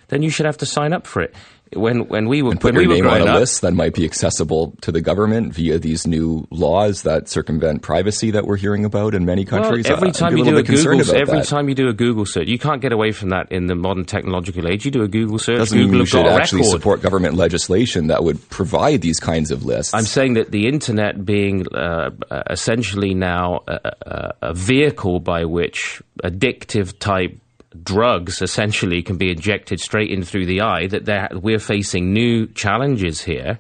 then 0.09 0.23
you 0.23 0.31
should 0.31 0.47
have 0.47 0.59
to 0.59 0.67
sign 0.67 0.93
up 0.93 1.07
for 1.07 1.23
it. 1.23 1.35
When 1.75 2.09
when 2.09 2.29
we 2.29 2.43
were 2.43 2.55
Put 2.55 2.75
when 2.75 2.85
your 2.85 2.89
we 2.89 3.01
name 3.01 3.07
on 3.07 3.21
a 3.21 3.25
up, 3.27 3.41
list 3.41 3.61
that 3.61 3.73
might 3.73 3.95
be 3.95 4.05
accessible 4.05 4.75
to 4.81 4.91
the 4.91 5.01
government 5.01 5.53
via 5.53 5.79
these 5.79 6.07
new 6.07 6.47
laws 6.51 7.03
that 7.03 7.29
circumvent 7.29 7.83
privacy 7.83 8.31
that 8.31 8.47
we're 8.47 8.57
hearing 8.57 8.85
about 8.85 9.15
in 9.15 9.25
many 9.25 9.45
countries. 9.45 9.87
Well, 9.87 9.97
every 9.97 10.13
time 10.13 10.37
you 10.37 10.45
do 10.45 10.57
a 10.57 10.63
Google, 10.63 11.01
every 11.15 11.39
that. 11.39 11.47
time 11.47 11.69
you 11.69 11.75
do 11.75 11.89
a 11.89 11.93
Google 11.93 12.25
search, 12.25 12.49
you 12.49 12.59
can't 12.59 12.81
get 12.81 12.93
away 12.93 13.13
from 13.13 13.31
that 13.31 13.53
in 13.53 13.67
the 13.67 13.75
modern 13.75 14.05
technological 14.05 14.67
age. 14.67 14.85
You 14.85 14.91
do 14.91 15.03
a 15.03 15.09
Google 15.09 15.39
search, 15.39 15.59
doesn't 15.59 15.77
Google 15.77 15.93
mean 15.93 16.01
you 16.01 16.07
should 16.07 16.27
actually 16.27 16.63
record. 16.63 16.71
support 16.73 17.03
government 17.03 17.35
legislation 17.35 18.07
that 18.07 18.25
would 18.25 18.49
provide 18.49 19.03
these 19.03 19.21
kinds 19.21 19.51
of 19.51 19.65
lists. 19.65 19.93
I'm 19.95 20.05
saying 20.05 20.35
that 20.35 20.51
the 20.51 20.67
internet 20.69 21.25
being 21.25 21.67
uh, 21.75 22.11
uh, 22.31 22.43
essentially 22.51 23.15
now 23.15 23.61
a, 23.69 23.81
a, 24.03 24.35
a 24.43 24.55
vehicle 24.55 25.21
by 25.21 25.45
which 25.45 26.03
addictive 26.25 26.99
type 26.99 27.39
drugs 27.83 28.43
essentially 28.43 29.03
can 29.03 29.17
be 29.17 29.31
injected 29.31 29.81
straight 29.81 30.11
in 30.11 30.23
through 30.23 30.47
the 30.47 30.61
eye, 30.61 30.87
that 30.87 31.43
we're 31.43 31.59
facing 31.59 32.13
new 32.13 32.47
challenges 32.49 33.23
here 33.23 33.59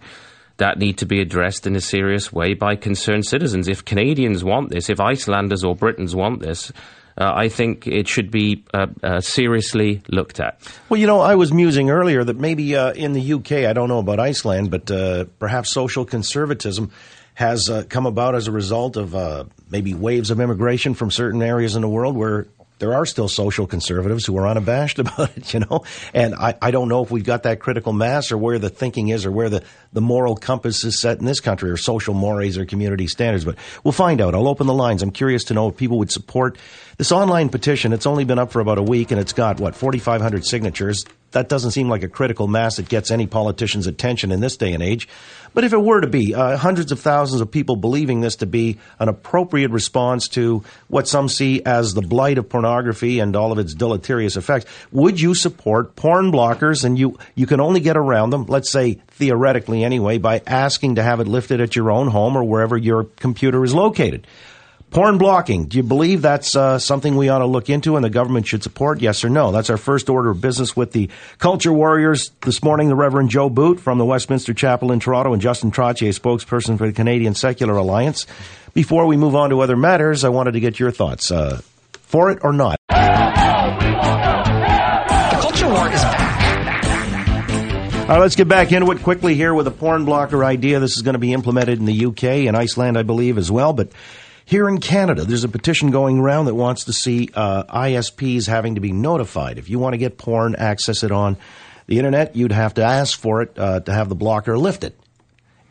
that 0.58 0.78
need 0.78 0.98
to 0.98 1.06
be 1.06 1.20
addressed 1.20 1.66
in 1.66 1.76
a 1.76 1.80
serious 1.80 2.32
way 2.32 2.52
by 2.52 2.76
concerned 2.76 3.24
citizens. 3.24 3.68
If 3.68 3.84
Canadians 3.84 4.44
want 4.44 4.70
this, 4.70 4.90
if 4.90 5.00
Icelanders 5.00 5.64
or 5.64 5.74
Britons 5.74 6.14
want 6.14 6.40
this, 6.40 6.72
uh, 7.16 7.32
I 7.34 7.48
think 7.48 7.86
it 7.86 8.06
should 8.06 8.30
be 8.30 8.64
uh, 8.74 8.86
uh, 9.02 9.20
seriously 9.20 10.02
looked 10.08 10.40
at. 10.40 10.60
Well, 10.88 11.00
you 11.00 11.06
know, 11.06 11.20
I 11.20 11.34
was 11.34 11.52
musing 11.52 11.90
earlier 11.90 12.22
that 12.22 12.36
maybe 12.36 12.76
uh, 12.76 12.92
in 12.92 13.12
the 13.12 13.32
UK, 13.34 13.52
I 13.68 13.72
don't 13.72 13.88
know 13.88 13.98
about 13.98 14.20
Iceland, 14.20 14.70
but 14.70 14.90
uh, 14.90 15.24
perhaps 15.38 15.72
social 15.72 16.04
conservatism 16.04 16.90
has 17.34 17.70
uh, 17.70 17.84
come 17.88 18.06
about 18.06 18.34
as 18.34 18.48
a 18.48 18.52
result 18.52 18.96
of 18.96 19.48
maybe 19.70 19.94
waves 19.94 20.30
of 20.30 20.40
immigration 20.40 20.94
from 20.94 21.10
certain 21.10 21.40
areas 21.40 21.76
in 21.76 21.82
the 21.82 21.88
world 21.88 22.16
where 22.16 22.48
there 22.78 22.94
are 22.94 23.06
still 23.06 23.28
social 23.28 23.66
conservatives 23.66 24.26
who 24.26 24.36
are 24.38 24.46
unabashed 24.46 24.98
about 24.98 25.36
it, 25.36 25.52
you 25.54 25.60
know. 25.60 25.84
And 26.14 26.34
I, 26.34 26.56
I 26.60 26.70
don't 26.70 26.88
know 26.88 27.02
if 27.02 27.10
we've 27.10 27.24
got 27.24 27.42
that 27.44 27.60
critical 27.60 27.92
mass 27.92 28.32
or 28.32 28.38
where 28.38 28.58
the 28.58 28.70
thinking 28.70 29.08
is 29.08 29.26
or 29.26 29.32
where 29.32 29.48
the, 29.48 29.62
the 29.92 30.00
moral 30.00 30.36
compass 30.36 30.84
is 30.84 31.00
set 31.00 31.18
in 31.18 31.24
this 31.24 31.40
country 31.40 31.70
or 31.70 31.76
social 31.76 32.14
mores 32.14 32.58
or 32.58 32.64
community 32.64 33.06
standards. 33.06 33.44
But 33.44 33.56
we'll 33.84 33.92
find 33.92 34.20
out. 34.20 34.34
I'll 34.34 34.48
open 34.48 34.66
the 34.66 34.74
lines. 34.74 35.02
I'm 35.02 35.10
curious 35.10 35.44
to 35.44 35.54
know 35.54 35.68
if 35.68 35.76
people 35.76 35.98
would 35.98 36.10
support 36.10 36.58
this 36.96 37.12
online 37.12 37.48
petition. 37.48 37.92
It's 37.92 38.06
only 38.06 38.24
been 38.24 38.38
up 38.38 38.52
for 38.52 38.60
about 38.60 38.78
a 38.78 38.82
week 38.82 39.10
and 39.10 39.20
it's 39.20 39.32
got, 39.32 39.60
what, 39.60 39.74
4,500 39.74 40.44
signatures. 40.44 41.04
That 41.32 41.48
doesn't 41.48 41.72
seem 41.72 41.88
like 41.88 42.02
a 42.02 42.08
critical 42.08 42.48
mass 42.48 42.76
that 42.76 42.88
gets 42.88 43.10
any 43.10 43.26
politician's 43.26 43.86
attention 43.86 44.32
in 44.32 44.40
this 44.40 44.56
day 44.56 44.72
and 44.72 44.82
age. 44.82 45.08
But 45.52 45.64
if 45.64 45.72
it 45.72 45.82
were 45.82 46.00
to 46.00 46.06
be, 46.06 46.34
uh, 46.34 46.56
hundreds 46.56 46.90
of 46.90 47.00
thousands 47.00 47.40
of 47.40 47.50
people 47.50 47.76
believing 47.76 48.20
this 48.20 48.36
to 48.36 48.46
be 48.46 48.78
an 48.98 49.08
appropriate 49.08 49.70
response 49.70 50.28
to 50.28 50.62
what 50.88 51.06
some 51.06 51.28
see 51.28 51.62
as 51.64 51.92
the 51.92 52.00
blight 52.02 52.38
of 52.38 52.48
pornography 52.48 53.18
and 53.18 53.36
all 53.36 53.52
of 53.52 53.58
its 53.58 53.74
deleterious 53.74 54.36
effects, 54.36 54.66
would 54.90 55.20
you 55.20 55.34
support 55.34 55.96
porn 55.96 56.32
blockers? 56.32 56.84
And 56.84 56.98
you, 56.98 57.18
you 57.34 57.46
can 57.46 57.60
only 57.60 57.80
get 57.80 57.96
around 57.96 58.30
them, 58.30 58.46
let's 58.46 58.70
say 58.70 58.94
theoretically 59.08 59.84
anyway, 59.84 60.18
by 60.18 60.42
asking 60.46 60.94
to 60.94 61.02
have 61.02 61.20
it 61.20 61.28
lifted 61.28 61.60
at 61.60 61.76
your 61.76 61.90
own 61.90 62.08
home 62.08 62.36
or 62.36 62.44
wherever 62.44 62.76
your 62.76 63.04
computer 63.04 63.64
is 63.64 63.74
located. 63.74 64.26
Porn 64.90 65.18
blocking. 65.18 65.66
Do 65.66 65.76
you 65.76 65.82
believe 65.82 66.22
that's 66.22 66.56
uh, 66.56 66.78
something 66.78 67.14
we 67.14 67.28
ought 67.28 67.40
to 67.40 67.46
look 67.46 67.68
into 67.68 67.96
and 67.96 68.04
the 68.04 68.08
government 68.08 68.46
should 68.46 68.62
support? 68.62 69.02
Yes 69.02 69.22
or 69.22 69.28
no? 69.28 69.52
That's 69.52 69.68
our 69.68 69.76
first 69.76 70.08
order 70.08 70.30
of 70.30 70.40
business 70.40 70.74
with 70.74 70.92
the 70.92 71.10
culture 71.38 71.72
warriors 71.72 72.30
this 72.40 72.62
morning. 72.62 72.88
The 72.88 72.96
Reverend 72.96 73.28
Joe 73.28 73.50
Boot 73.50 73.80
from 73.80 73.98
the 73.98 74.06
Westminster 74.06 74.54
Chapel 74.54 74.90
in 74.90 74.98
Toronto 74.98 75.34
and 75.34 75.42
Justin 75.42 75.70
Trottier, 75.70 76.18
spokesperson 76.18 76.78
for 76.78 76.86
the 76.86 76.94
Canadian 76.94 77.34
Secular 77.34 77.76
Alliance. 77.76 78.26
Before 78.72 79.04
we 79.06 79.18
move 79.18 79.34
on 79.36 79.50
to 79.50 79.60
other 79.60 79.76
matters, 79.76 80.24
I 80.24 80.30
wanted 80.30 80.52
to 80.52 80.60
get 80.60 80.80
your 80.80 80.90
thoughts. 80.90 81.30
Uh, 81.30 81.60
for 81.92 82.30
it 82.30 82.38
or 82.42 82.54
not? 82.54 82.78
The 82.88 82.94
culture 85.42 85.68
war 85.68 85.88
is 85.92 86.00
back. 86.00 86.28
All 88.00 88.14
right, 88.14 88.20
let's 88.20 88.36
get 88.36 88.48
back 88.48 88.72
into 88.72 88.90
it 88.92 89.02
quickly 89.02 89.34
here 89.34 89.52
with 89.52 89.66
a 89.66 89.70
porn 89.70 90.06
blocker 90.06 90.42
idea. 90.42 90.80
This 90.80 90.96
is 90.96 91.02
going 91.02 91.12
to 91.12 91.18
be 91.18 91.34
implemented 91.34 91.78
in 91.78 91.84
the 91.84 92.06
UK 92.06 92.24
and 92.48 92.56
Iceland, 92.56 92.96
I 92.96 93.02
believe, 93.02 93.36
as 93.36 93.50
well. 93.50 93.74
But 93.74 93.90
here 94.48 94.66
in 94.66 94.80
Canada, 94.80 95.26
there's 95.26 95.44
a 95.44 95.48
petition 95.48 95.90
going 95.90 96.18
around 96.18 96.46
that 96.46 96.54
wants 96.54 96.84
to 96.84 96.92
see 96.94 97.28
uh, 97.34 97.64
ISPs 97.64 98.48
having 98.48 98.76
to 98.76 98.80
be 98.80 98.92
notified. 98.92 99.58
If 99.58 99.68
you 99.68 99.78
want 99.78 99.92
to 99.92 99.98
get 99.98 100.16
porn, 100.16 100.54
access 100.54 101.02
it 101.02 101.12
on 101.12 101.36
the 101.86 101.98
internet, 101.98 102.34
you'd 102.34 102.52
have 102.52 102.72
to 102.74 102.82
ask 102.82 103.20
for 103.20 103.42
it 103.42 103.58
uh, 103.58 103.80
to 103.80 103.92
have 103.92 104.08
the 104.08 104.14
blocker 104.14 104.56
lifted. 104.56 104.94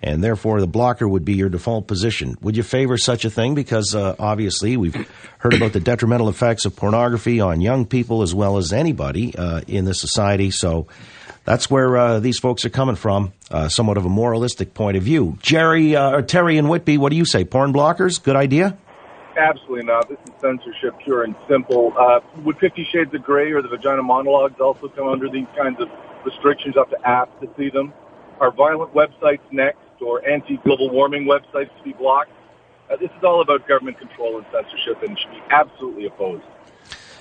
And 0.04 0.24
therefore, 0.24 0.62
the 0.62 0.68
blocker 0.68 1.08
would 1.08 1.26
be 1.26 1.34
your 1.34 1.50
default 1.50 1.88
position. 1.88 2.38
Would 2.42 2.56
you 2.56 2.62
favor 2.62 3.00
such 3.00 3.26
a 3.26 3.32
thing? 3.32 3.56
Because 3.56 3.96
uh, 3.96 4.16
obviously, 4.20 4.78
we've 4.78 5.10
heard 5.40 5.56
about 5.56 5.74
the 5.74 5.80
detrimental 5.80 6.30
effects 6.30 6.66
of 6.66 6.76
pornography 6.76 7.40
on 7.40 7.62
young 7.62 7.84
people 7.84 8.22
as 8.22 8.36
well 8.36 8.58
as 8.58 8.72
anybody 8.72 9.36
uh, 9.36 9.62
in 9.68 9.86
the 9.86 9.96
society. 9.96 10.52
So 10.52 10.86
that's 11.48 11.72
where 11.72 11.96
uh, 11.96 12.20
these 12.20 12.38
folks 12.38 12.66
are 12.66 12.70
coming 12.70 12.98
from, 12.98 13.32
uh, 13.50 13.70
somewhat 13.70 13.96
of 13.96 14.06
a 14.06 14.10
moralistic 14.10 14.74
point 14.74 14.98
of 14.98 15.04
view. 15.04 15.38
Jerry 15.42 15.96
uh, 15.96 16.12
or 16.12 16.22
Terry 16.22 16.58
and 16.58 16.70
Whitby, 16.70 16.98
what 16.98 17.10
do 17.10 17.16
you 17.16 17.24
say? 17.24 17.46
Porn 17.46 17.72
blockers, 17.72 18.22
good 18.22 18.36
idea? 18.36 18.78
Absolutely 19.38 19.86
not. 19.86 20.10
This 20.10 20.18
is 20.26 20.34
censorship, 20.42 21.00
pure 21.00 21.24
and 21.24 21.36
simple. 21.48 21.94
Uh, 21.98 22.20
would 22.44 22.58
Fifty 22.60 22.84
Shades 22.84 23.14
of 23.14 23.24
Grey 23.24 23.54
or 23.54 23.62
the 23.62 23.70
Vagina 23.70 24.04
Monologues 24.04 24.60
also 24.60 24.90
come 24.90 25.08
under 25.08 25.30
these 25.30 25.48
kinds 25.56 25.80
of 25.80 25.88
restrictions 26.26 26.76
up 26.76 26.90
to 26.90 26.98
apps 27.06 27.40
to 27.40 27.50
see 27.58 27.70
them? 27.70 27.94
Are 28.42 28.52
violent 28.52 28.94
websites 28.94 29.40
next 29.50 29.80
or 30.02 30.28
anti-global 30.28 30.90
warming 30.90 31.26
websites 31.26 31.76
to 31.78 31.84
be 31.84 31.94
blocked? 31.94 32.32
Uh, 32.92 32.98
this 32.98 33.10
is 33.18 33.24
all 33.24 33.42
about 33.42 33.66
government 33.70 33.98
control 34.00 34.38
and 34.38 34.46
censorship 34.52 35.02
and 35.02 35.18
should 35.18 35.32
be 35.32 35.42
absolutely 35.50 36.08
opposed. 36.08 36.44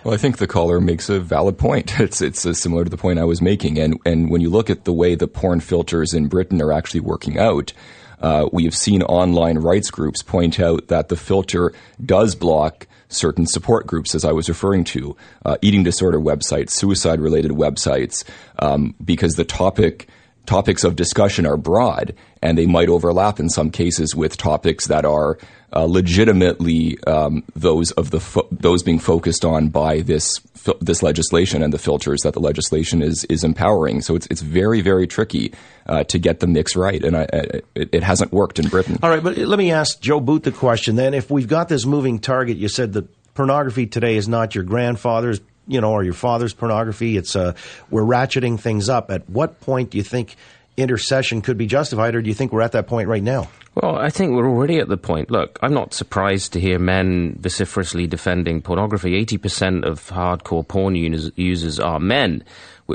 Well, 0.05 0.15
I 0.15 0.19
think 0.19 0.39
the 0.39 0.47
caller 0.47 0.81
makes 0.81 1.09
a 1.09 1.19
valid 1.21 1.59
point. 1.59 1.99
It's 2.01 2.21
it's 2.21 2.47
uh, 2.47 2.53
similar 2.53 2.85
to 2.85 2.91
the 2.91 2.97
point 2.97 3.19
I 3.19 3.25
was 3.25 3.43
making, 3.43 3.79
and 3.79 3.99
and 4.05 4.31
when 4.31 4.41
you 4.41 4.51
look 4.51 4.71
at 4.71 4.85
the 4.85 4.93
way 4.93 5.15
the 5.15 5.29
porn 5.29 5.61
filters 5.61 6.15
in 6.15 6.29
Britain 6.29 6.63
are 6.63 6.73
actually 6.73 7.01
working 7.01 7.39
out, 7.39 7.73
uh, 8.21 8.49
we 8.53 8.65
have 8.65 8.77
seen 8.77 9.03
online 9.03 9.59
rights 9.59 9.91
groups 9.91 10.23
point 10.23 10.61
out 10.61 10.89
that 10.89 11.09
the 11.09 11.17
filter 11.17 11.73
does 12.05 12.35
block 12.35 12.87
certain 13.09 13.47
support 13.47 13.87
groups, 13.87 14.15
as 14.15 14.25
I 14.25 14.33
was 14.33 14.49
referring 14.49 14.85
to, 14.85 15.17
uh, 15.45 15.57
eating 15.63 15.85
disorder 15.85 16.19
websites, 16.19 16.71
suicide 16.71 17.21
related 17.21 17.53
websites, 17.53 18.25
um, 18.59 18.95
because 19.05 19.35
the 19.35 19.45
topic 19.45 20.09
topics 20.47 20.85
of 20.85 20.97
discussion 20.97 21.47
are 21.47 21.57
broad 21.57 22.15
and 22.43 22.57
they 22.57 22.67
might 22.67 22.89
overlap 22.89 23.41
in 23.41 23.49
some 23.49 23.71
cases 23.71 24.15
with 24.15 24.37
topics 24.37 24.87
that 24.87 25.05
are 25.05 25.39
uh, 25.73 25.85
legitimately 25.85 26.99
um, 27.07 27.43
those 27.55 27.91
of 27.93 28.11
the 28.11 28.21
fo- 28.21 28.49
those 28.51 28.83
being 28.83 28.99
focused 28.99 29.45
on 29.45 29.69
by 29.69 30.01
this 30.01 30.41
this 30.81 31.03
legislation 31.03 31.63
and 31.63 31.73
the 31.73 31.79
filters 31.79 32.21
that 32.23 32.35
the 32.35 32.41
legislation 32.41 33.03
is 33.03 33.25
is 33.25 33.45
empowering. 33.45 34.01
So 34.01 34.15
it's 34.15 34.27
it's 34.31 34.41
very 34.41 34.81
very 34.81 35.07
tricky 35.07 35.53
uh, 35.87 36.05
to 36.05 36.19
get 36.19 36.41
the 36.41 36.47
mix 36.47 36.77
right, 36.77 37.03
and 37.03 37.17
I, 37.17 37.23
I, 37.33 37.61
it, 37.75 37.89
it 37.93 38.03
hasn't 38.03 38.33
worked 38.33 38.59
in 38.59 38.69
Britain. 38.69 38.99
All 39.03 39.11
right, 39.11 39.23
but 39.23 39.37
let 39.37 39.59
me 39.59 39.71
ask 39.71 40.01
Joe 40.01 40.21
Boot 40.21 40.45
the 40.45 40.53
question 40.53 40.97
then. 40.97 41.15
If 41.15 41.31
we've 41.31 41.49
got 41.49 41.69
this 41.69 41.85
moving 41.85 42.19
target, 42.21 42.57
you 42.57 42.69
said 42.69 42.93
that 42.95 43.09
pornography 43.35 43.87
today 43.87 44.17
is 44.17 44.29
not 44.29 44.55
your 44.55 44.65
grandfather's 44.65 45.41
you 45.67 45.81
know, 45.81 45.93
or 45.93 46.05
your 46.05 46.15
father's 46.15 46.55
pornography. 46.55 47.17
It's 47.17 47.37
uh, 47.37 47.55
we're 47.91 48.03
ratcheting 48.03 48.59
things 48.59 48.89
up. 48.89 49.11
At 49.11 49.29
what 49.29 49.61
point 49.61 49.91
do 49.91 49.99
you 49.99 50.05
think 50.05 50.37
intercession 50.77 51.43
could 51.43 51.59
be 51.59 51.67
justified, 51.67 52.15
or 52.15 52.23
do 52.23 52.29
you 52.29 52.35
think 52.35 52.53
we're 52.53 52.63
at 52.63 52.73
that 52.73 52.87
point 52.87 53.09
right 53.09 53.23
now? 53.23 53.49
Well, 53.75 53.97
I 53.97 54.09
think 54.09 54.33
we're 54.33 54.49
already 54.49 54.79
at 54.79 54.89
the 54.89 54.97
point. 54.97 55.31
Look, 55.31 55.59
I'm 55.63 55.75
not 55.75 55.93
surprised 55.93 56.55
to 56.55 56.61
hear 56.61 56.79
men 56.79 57.37
vociferously 57.39 58.07
defending 58.07 58.63
pornography. 58.63 59.23
80% 59.23 59.85
of 59.85 60.01
hardcore 60.09 60.67
porn 60.67 60.95
users, 60.95 61.79
are 61.79 62.01
men. 62.01 62.43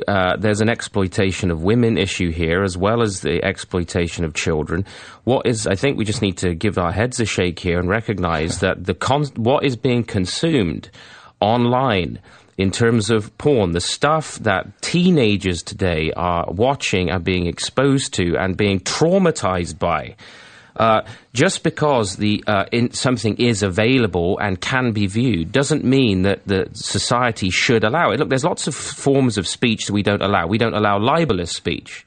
Uh, 0.08 0.38
there's 0.38 0.62
an 0.62 0.70
exploitation 0.70 1.52
of 1.52 1.62
women 1.62 2.00
issue 2.00 2.32
here, 2.32 2.64
as 2.64 2.78
well 2.78 3.04
as 3.04 3.22
the 3.22 3.44
exploitation 3.44 4.26
of 4.26 4.34
children. 4.34 4.84
What 5.24 5.46
is, 5.46 5.68
I 5.68 5.76
think 5.76 5.98
we 5.98 6.06
just 6.06 6.24
need 6.24 6.38
to 6.38 6.56
give 6.56 6.80
our 6.80 6.92
heads 6.92 7.20
a 7.20 7.26
shake 7.26 7.60
here 7.60 7.80
and 7.80 7.88
recognize 7.88 8.60
that 8.62 8.86
the 8.86 8.96
con- 8.96 9.26
what 9.36 9.64
is 9.64 9.76
being 9.76 10.04
consumed 10.04 10.90
online 11.42 12.20
in 12.62 12.72
terms 12.72 13.10
of 13.10 13.36
porn, 13.38 13.72
the 13.72 13.82
stuff 13.82 14.38
that 14.40 14.82
teenagers 14.82 15.64
today 15.64 16.12
are 16.16 16.46
watching 16.52 17.10
and 17.10 17.24
being 17.24 17.48
exposed 17.48 18.14
to 18.14 18.38
and 18.38 18.56
being 18.56 18.80
traumatized 18.80 19.80
by. 19.80 20.16
Uh, 20.76 21.02
just 21.34 21.64
because 21.64 22.16
the 22.16 22.44
uh, 22.48 22.66
in, 22.72 22.92
something 22.92 23.36
is 23.36 23.62
available 23.62 24.40
and 24.40 24.62
can 24.62 24.94
be 24.94 25.06
viewed 25.06 25.52
doesn't 25.52 25.84
mean 25.84 26.22
that 26.22 26.48
the 26.48 26.70
society 26.74 27.50
should 27.50 27.84
allow 27.84 28.12
it. 28.12 28.20
Look, 28.20 28.30
there's 28.30 28.46
lots 28.46 28.68
of 28.68 28.76
forms 28.76 29.38
of 29.38 29.46
speech 29.46 29.88
that 29.88 29.94
we 29.94 30.02
don't 30.02 30.22
allow. 30.22 30.48
We 30.48 30.58
don't 30.58 30.74
allow 30.74 30.98
libelous 30.98 31.52
speech. 31.52 32.06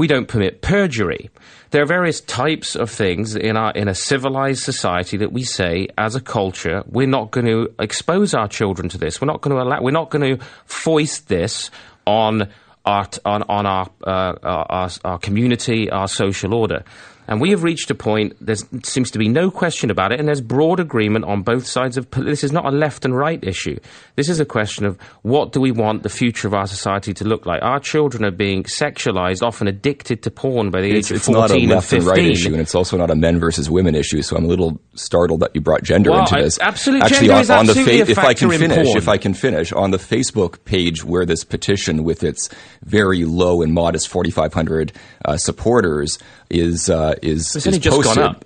We 0.00 0.06
don't 0.06 0.28
permit 0.28 0.62
perjury. 0.62 1.28
There 1.72 1.82
are 1.82 1.86
various 1.86 2.22
types 2.22 2.74
of 2.74 2.90
things 2.90 3.36
in 3.36 3.58
our 3.58 3.70
in 3.72 3.86
a 3.86 3.94
civilized 3.94 4.62
society 4.62 5.18
that 5.18 5.30
we 5.30 5.44
say 5.44 5.88
as 5.98 6.14
a 6.14 6.22
culture 6.22 6.82
we're 6.86 7.06
not 7.06 7.30
going 7.30 7.44
to 7.44 7.68
expose 7.78 8.32
our 8.32 8.48
children 8.48 8.88
to 8.88 8.96
this. 8.96 9.20
We're 9.20 9.26
not 9.26 9.42
going 9.42 9.54
to 9.54 9.62
allow. 9.62 9.82
We're 9.82 9.90
not 9.90 10.08
going 10.08 10.38
to 10.38 10.44
foist 10.64 11.28
this 11.28 11.70
on 12.06 12.48
our 12.86 13.08
on 13.26 13.42
on 13.42 13.66
our, 13.66 13.90
uh, 14.02 14.34
our 14.42 14.90
our 15.04 15.18
community, 15.18 15.90
our 15.90 16.08
social 16.08 16.54
order. 16.54 16.82
And 17.30 17.40
we 17.40 17.50
have 17.50 17.62
reached 17.62 17.88
a 17.92 17.94
point, 17.94 18.34
there 18.44 18.56
seems 18.82 19.12
to 19.12 19.18
be 19.18 19.28
no 19.28 19.52
question 19.52 19.88
about 19.88 20.10
it, 20.10 20.18
and 20.18 20.26
there's 20.26 20.40
broad 20.40 20.80
agreement 20.80 21.24
on 21.26 21.42
both 21.42 21.64
sides 21.64 21.96
of 21.96 22.10
this 22.10 22.42
is 22.42 22.50
not 22.50 22.66
a 22.66 22.70
left 22.70 23.04
and 23.04 23.16
right 23.16 23.42
issue. 23.44 23.78
This 24.16 24.28
is 24.28 24.40
a 24.40 24.44
question 24.44 24.84
of 24.84 25.00
what 25.22 25.52
do 25.52 25.60
we 25.60 25.70
want 25.70 26.02
the 26.02 26.08
future 26.08 26.48
of 26.48 26.54
our 26.54 26.66
society 26.66 27.14
to 27.14 27.24
look 27.24 27.46
like? 27.46 27.62
Our 27.62 27.78
children 27.78 28.24
are 28.24 28.32
being 28.32 28.64
sexualized, 28.64 29.44
often 29.46 29.68
addicted 29.68 30.24
to 30.24 30.30
porn 30.32 30.70
by 30.70 30.80
the 30.80 30.90
it's, 30.90 31.12
age 31.12 31.18
of 31.18 31.22
14 31.22 31.36
it's 31.36 31.50
not 31.50 31.56
a 31.56 31.60
and 31.60 31.70
left 31.70 31.88
15. 31.90 31.98
and 32.00 32.18
right 32.18 32.30
issue, 32.32 32.50
and 32.52 32.60
it's 32.60 32.74
also 32.74 32.96
not 32.96 33.12
a 33.12 33.14
men 33.14 33.38
versus 33.38 33.70
women 33.70 33.94
issue. 33.94 34.22
So 34.22 34.36
I'm 34.36 34.44
a 34.44 34.48
little 34.48 34.80
startled 34.94 35.38
that 35.38 35.52
you 35.54 35.60
brought 35.60 35.84
gender 35.84 36.10
Well, 36.10 36.22
into 36.22 36.36
I- 36.36 36.42
this. 36.42 36.58
absolute 36.58 37.04
Actually, 37.04 37.28
gender 37.28 37.34
on, 37.34 37.40
is 37.42 37.50
on 37.50 37.66
the 37.66 37.70
absolutely 37.70 38.00
a 38.00 38.06
if 38.06 38.18
I 38.18 38.34
can 38.34 38.50
finish, 38.50 38.96
if 38.96 39.08
I 39.08 39.18
can 39.18 39.34
finish 39.34 39.72
on 39.72 39.92
the 39.92 39.98
Facebook 39.98 40.64
page 40.64 41.04
where 41.04 41.24
this 41.24 41.44
petition 41.44 42.02
with 42.02 42.24
its 42.24 42.48
very 42.82 43.24
low 43.24 43.62
and 43.62 43.72
modest 43.72 44.08
4,500 44.08 44.92
uh, 45.24 45.36
supporters 45.36 46.18
is 46.50 46.90
uh, 46.90 47.14
is, 47.22 47.56
is 47.56 47.66
only 47.66 47.78
just 47.78 47.94
gone 47.96 48.04
posted, 48.04 48.24
up. 48.24 48.44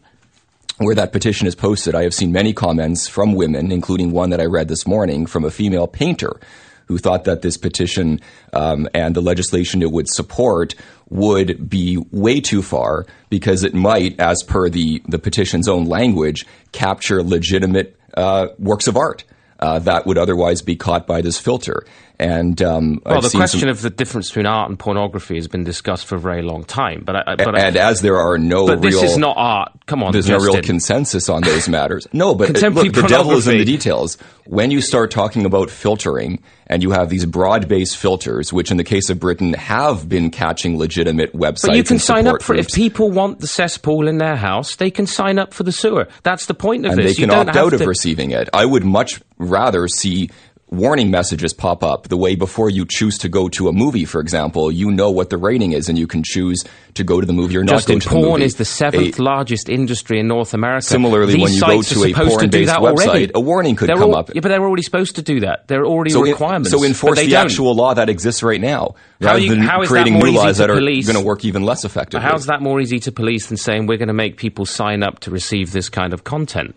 where 0.78 0.94
that 0.94 1.12
petition 1.12 1.46
is 1.46 1.54
posted, 1.54 1.94
I 1.94 2.02
have 2.02 2.14
seen 2.14 2.32
many 2.32 2.52
comments 2.52 3.08
from 3.08 3.34
women, 3.34 3.72
including 3.72 4.12
one 4.12 4.30
that 4.30 4.40
I 4.40 4.44
read 4.44 4.68
this 4.68 4.86
morning 4.86 5.26
from 5.26 5.44
a 5.44 5.50
female 5.50 5.86
painter 5.86 6.38
who 6.86 6.98
thought 6.98 7.24
that 7.24 7.42
this 7.42 7.56
petition 7.56 8.20
um, 8.52 8.88
and 8.94 9.16
the 9.16 9.22
legislation 9.22 9.82
it 9.82 9.90
would 9.90 10.08
support 10.08 10.74
would 11.08 11.68
be 11.68 11.96
way 12.10 12.40
too 12.40 12.62
far 12.62 13.06
because 13.30 13.62
it 13.62 13.74
might, 13.74 14.18
as 14.20 14.42
per 14.42 14.68
the, 14.68 15.02
the 15.08 15.18
petition's 15.18 15.68
own 15.68 15.84
language, 15.86 16.46
capture 16.72 17.22
legitimate 17.22 17.98
uh, 18.16 18.48
works 18.58 18.86
of 18.86 18.96
art. 18.96 19.24
Uh, 19.60 19.78
that 19.78 20.06
would 20.06 20.18
otherwise 20.18 20.60
be 20.60 20.76
caught 20.76 21.06
by 21.06 21.22
this 21.22 21.38
filter. 21.38 21.86
And 22.24 22.62
um, 22.62 23.02
well, 23.04 23.18
I've 23.18 23.22
the 23.22 23.30
question 23.36 23.60
some, 23.60 23.68
of 23.68 23.82
the 23.82 23.90
difference 23.90 24.28
between 24.28 24.46
art 24.46 24.70
and 24.70 24.78
pornography 24.78 25.34
has 25.34 25.46
been 25.46 25.62
discussed 25.62 26.06
for 26.06 26.16
a 26.16 26.18
very 26.18 26.40
long 26.40 26.64
time. 26.64 27.02
But 27.04 27.16
I, 27.16 27.36
but 27.36 27.58
and 27.58 27.76
I, 27.76 27.90
as 27.90 28.00
there 28.00 28.16
are 28.16 28.38
no 28.38 28.66
but 28.66 28.80
this 28.80 28.94
real, 28.94 29.04
is 29.04 29.18
not 29.18 29.36
art. 29.36 29.72
Come 29.84 30.02
on, 30.02 30.12
there's 30.12 30.28
no 30.28 30.38
real 30.38 30.62
consensus 30.62 31.28
on 31.28 31.42
those 31.42 31.68
matters. 31.68 32.06
No, 32.14 32.34
but 32.34 32.46
Contemporary 32.46 32.88
look, 32.88 33.02
the 33.02 33.08
devil 33.08 33.32
is 33.32 33.46
in 33.46 33.58
the 33.58 33.64
details. 33.66 34.16
When 34.46 34.70
you 34.70 34.80
start 34.80 35.10
talking 35.10 35.44
about 35.44 35.70
filtering, 35.70 36.42
and 36.66 36.82
you 36.82 36.92
have 36.92 37.10
these 37.10 37.26
broad-based 37.26 37.96
filters, 37.96 38.52
which 38.52 38.70
in 38.70 38.76
the 38.76 38.84
case 38.84 39.10
of 39.10 39.20
Britain 39.20 39.52
have 39.54 40.08
been 40.08 40.30
catching 40.30 40.78
legitimate 40.78 41.32
websites. 41.34 41.66
But 41.66 41.76
you 41.76 41.84
can 41.84 41.94
and 41.94 42.02
sign 42.02 42.26
up 42.26 42.42
for 42.42 42.54
it. 42.54 42.60
If 42.60 42.72
people 42.72 43.10
want 43.10 43.40
the 43.40 43.46
cesspool 43.46 44.08
in 44.08 44.18
their 44.18 44.36
house, 44.36 44.76
they 44.76 44.90
can 44.90 45.06
sign 45.06 45.38
up 45.38 45.52
for 45.52 45.62
the 45.62 45.72
sewer. 45.72 46.08
That's 46.22 46.46
the 46.46 46.54
point 46.54 46.86
of 46.86 46.92
and 46.92 47.00
this. 47.00 47.16
they 47.16 47.22
can 47.22 47.30
opt 47.30 47.56
out 47.56 47.70
to- 47.70 47.76
of 47.76 47.86
receiving 47.86 48.30
it. 48.30 48.48
I 48.52 48.64
would 48.64 48.84
much 48.84 49.20
rather 49.38 49.88
see 49.88 50.30
warning 50.76 51.10
messages 51.10 51.52
pop 51.52 51.82
up 51.82 52.08
the 52.08 52.16
way 52.16 52.34
before 52.34 52.68
you 52.70 52.84
choose 52.88 53.18
to 53.18 53.28
go 53.28 53.48
to 53.50 53.68
a 53.68 53.72
movie, 53.72 54.04
for 54.04 54.20
example, 54.20 54.70
you 54.70 54.90
know 54.90 55.10
what 55.10 55.30
the 55.30 55.36
rating 55.36 55.72
is 55.72 55.88
and 55.88 55.98
you 55.98 56.06
can 56.06 56.22
choose 56.24 56.62
to 56.94 57.02
go 57.04 57.20
to 57.20 57.26
the 57.26 57.32
movie 57.32 57.56
or 57.56 57.64
not 57.64 57.72
Justin, 57.72 58.00
to 58.00 58.08
the 58.08 58.14
porn 58.14 58.28
movie. 58.32 58.44
is 58.44 58.54
the 58.56 58.64
seventh 58.64 59.18
A- 59.18 59.22
largest 59.22 59.68
industry 59.68 60.20
in 60.20 60.28
North 60.28 60.54
America. 60.54 60.84
Similarly, 60.86 61.34
These 61.34 61.42
when 61.42 61.52
you 61.54 61.60
go 61.60 61.66
to 61.66 61.76
a 61.78 61.82
supposed 61.82 62.18
to 62.40 62.46
do 62.46 62.64
porn-based 62.64 62.66
that 62.68 62.78
already. 62.78 63.26
website, 63.28 63.30
a 63.34 63.40
warning 63.40 63.76
could 63.76 63.88
They're 63.88 63.96
come 63.96 64.14
up. 64.14 64.30
Yeah, 64.34 64.40
but 64.40 64.48
they're 64.50 64.62
already 64.64 64.82
supposed 64.82 65.16
to 65.16 65.22
do 65.22 65.40
that. 65.40 65.66
There 65.68 65.80
are 65.80 65.86
already 65.86 66.10
so, 66.10 66.22
en- 66.24 66.30
requirements. 66.30 66.70
so 66.70 66.84
enforce 66.84 67.18
the 67.20 67.28
don't. 67.30 67.44
actual 67.46 67.74
law 67.74 67.94
that 67.94 68.08
exists 68.08 68.42
right 68.42 68.60
now, 68.60 68.94
How 69.20 69.26
rather 69.28 69.38
you- 69.40 69.50
than 69.50 69.60
how 69.60 69.82
is 69.82 69.88
that 69.88 69.92
creating 69.92 70.12
more 70.14 70.22
new 70.24 70.28
easy 70.30 70.38
laws 70.38 70.56
to 70.56 70.62
that 70.62 70.70
are 70.70 70.80
going 70.80 71.04
to 71.14 71.20
work 71.20 71.44
even 71.44 71.62
less 71.64 71.84
effectively. 71.84 72.24
How's 72.28 72.46
that 72.46 72.62
more 72.62 72.80
easy 72.80 72.98
to 73.00 73.12
police 73.12 73.46
than 73.48 73.56
saying 73.56 73.86
we're 73.86 73.98
going 73.98 74.08
to 74.08 74.14
make 74.14 74.36
people 74.36 74.66
sign 74.66 75.02
up 75.02 75.18
to 75.20 75.30
receive 75.30 75.72
this 75.72 75.88
kind 75.88 76.12
of 76.12 76.24
content? 76.24 76.74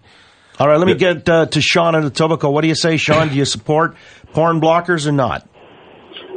All 0.60 0.68
right, 0.68 0.78
let 0.78 0.88
me 0.88 0.96
get 0.96 1.30
uh, 1.30 1.46
to 1.46 1.62
Sean 1.62 1.94
in 1.94 2.04
Etobicoke. 2.04 2.52
What 2.52 2.62
do 2.62 2.68
you 2.68 2.74
say, 2.74 2.98
Sean? 2.98 3.30
Do 3.30 3.36
you 3.36 3.46
support 3.46 3.96
porn 4.34 4.60
blockers 4.60 5.06
or 5.06 5.12
not? 5.12 5.48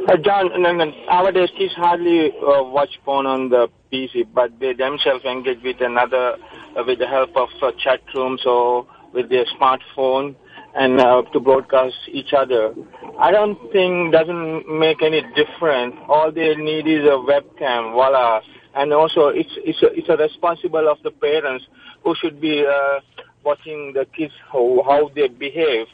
Uh, 0.07 0.15
John, 0.23 0.61
no, 0.61 0.71
no, 0.73 0.91
nowadays 1.07 1.49
kids 1.57 1.73
hardly 1.75 2.27
uh, 2.29 2.61
watch 2.61 2.99
porn 3.03 3.25
on 3.25 3.49
the 3.49 3.67
PC, 3.91 4.27
but 4.31 4.59
they 4.59 4.73
themselves 4.73 5.25
engage 5.25 5.63
with 5.63 5.77
another, 5.81 6.37
uh, 6.77 6.83
with 6.85 6.99
the 6.99 7.07
help 7.07 7.35
of 7.35 7.49
uh, 7.63 7.71
chat 7.83 8.01
rooms 8.13 8.41
or 8.45 8.85
with 9.11 9.29
their 9.29 9.45
smartphone 9.59 10.35
and 10.75 10.99
uh, 10.99 11.23
to 11.33 11.39
broadcast 11.39 11.95
each 12.11 12.33
other. 12.37 12.75
I 13.19 13.31
don't 13.31 13.57
think 13.71 14.13
doesn't 14.13 14.69
make 14.69 15.01
any 15.01 15.23
difference. 15.35 15.95
All 16.07 16.31
they 16.31 16.53
need 16.55 16.85
is 16.85 17.05
a 17.05 17.17
webcam, 17.17 17.93
voila. 17.93 18.41
And 18.75 18.93
also, 18.93 19.27
it's 19.27 19.51
it's 19.57 19.81
a, 19.81 19.87
it's 19.87 20.09
a 20.09 20.15
responsible 20.15 20.87
of 20.87 20.97
the 21.03 21.11
parents 21.11 21.65
who 22.03 22.15
should 22.15 22.39
be 22.39 22.65
uh, 22.65 22.99
watching 23.43 23.93
the 23.93 24.05
kids 24.05 24.33
how 24.51 24.83
how 24.85 25.09
they 25.15 25.27
behave 25.27 25.87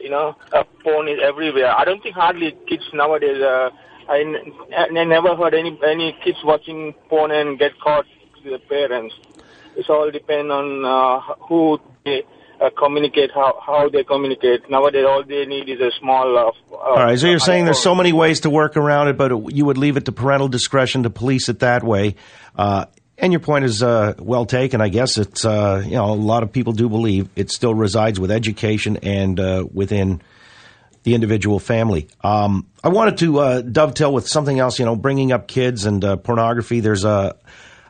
you 0.00 0.10
know, 0.10 0.34
uh, 0.52 0.64
porn 0.82 1.08
is 1.08 1.18
everywhere. 1.22 1.72
I 1.76 1.84
don't 1.84 2.02
think 2.02 2.14
hardly 2.14 2.56
kids 2.66 2.84
nowadays. 2.92 3.40
Uh, 3.42 3.70
I, 4.08 4.20
n- 4.20 4.52
I 4.76 5.04
never 5.04 5.36
heard 5.36 5.54
any 5.54 5.78
any 5.86 6.16
kids 6.24 6.38
watching 6.42 6.94
porn 7.08 7.30
and 7.30 7.58
get 7.58 7.78
caught 7.80 8.06
to 8.42 8.50
the 8.50 8.58
parents. 8.58 9.14
It's 9.76 9.88
all 9.88 10.10
depend 10.10 10.50
on 10.50 10.84
uh, 10.84 11.20
who 11.46 11.78
they 12.04 12.24
uh, 12.60 12.70
communicate, 12.76 13.30
how 13.32 13.60
how 13.64 13.88
they 13.88 14.02
communicate. 14.02 14.68
Nowadays, 14.70 15.04
all 15.06 15.22
they 15.22 15.44
need 15.46 15.68
is 15.68 15.80
a 15.80 15.90
small. 16.00 16.36
Uh, 16.36 16.74
uh, 16.74 16.76
All 16.76 16.96
right, 16.96 17.18
so 17.18 17.28
you're 17.28 17.38
saying 17.38 17.66
there's 17.66 17.82
so 17.82 17.94
many 17.94 18.12
ways 18.12 18.40
to 18.40 18.50
work 18.50 18.76
around 18.76 19.08
it, 19.08 19.16
but 19.16 19.52
you 19.52 19.66
would 19.66 19.78
leave 19.78 19.96
it 19.96 20.06
to 20.06 20.12
parental 20.12 20.48
discretion 20.48 21.02
to 21.04 21.10
police 21.10 21.48
it 21.48 21.60
that 21.60 21.84
way. 21.84 22.16
And 23.20 23.34
your 23.34 23.40
point 23.40 23.66
is 23.66 23.82
uh, 23.82 24.14
well 24.18 24.46
taken. 24.46 24.80
I 24.80 24.88
guess 24.88 25.18
it's 25.18 25.44
uh, 25.44 25.82
you 25.84 25.92
know 25.92 26.06
a 26.06 26.14
lot 26.14 26.42
of 26.42 26.52
people 26.52 26.72
do 26.72 26.88
believe 26.88 27.28
it 27.36 27.50
still 27.50 27.74
resides 27.74 28.18
with 28.18 28.30
education 28.30 28.96
and 29.02 29.38
uh, 29.38 29.66
within 29.70 30.22
the 31.02 31.14
individual 31.14 31.58
family. 31.58 32.08
Um, 32.22 32.66
I 32.82 32.88
wanted 32.88 33.18
to 33.18 33.38
uh, 33.38 33.60
dovetail 33.60 34.12
with 34.12 34.26
something 34.26 34.58
else. 34.58 34.78
You 34.78 34.86
know, 34.86 34.96
bringing 34.96 35.32
up 35.32 35.48
kids 35.48 35.84
and 35.84 36.02
uh, 36.02 36.16
pornography. 36.16 36.80
There's 36.80 37.04
a 37.04 37.36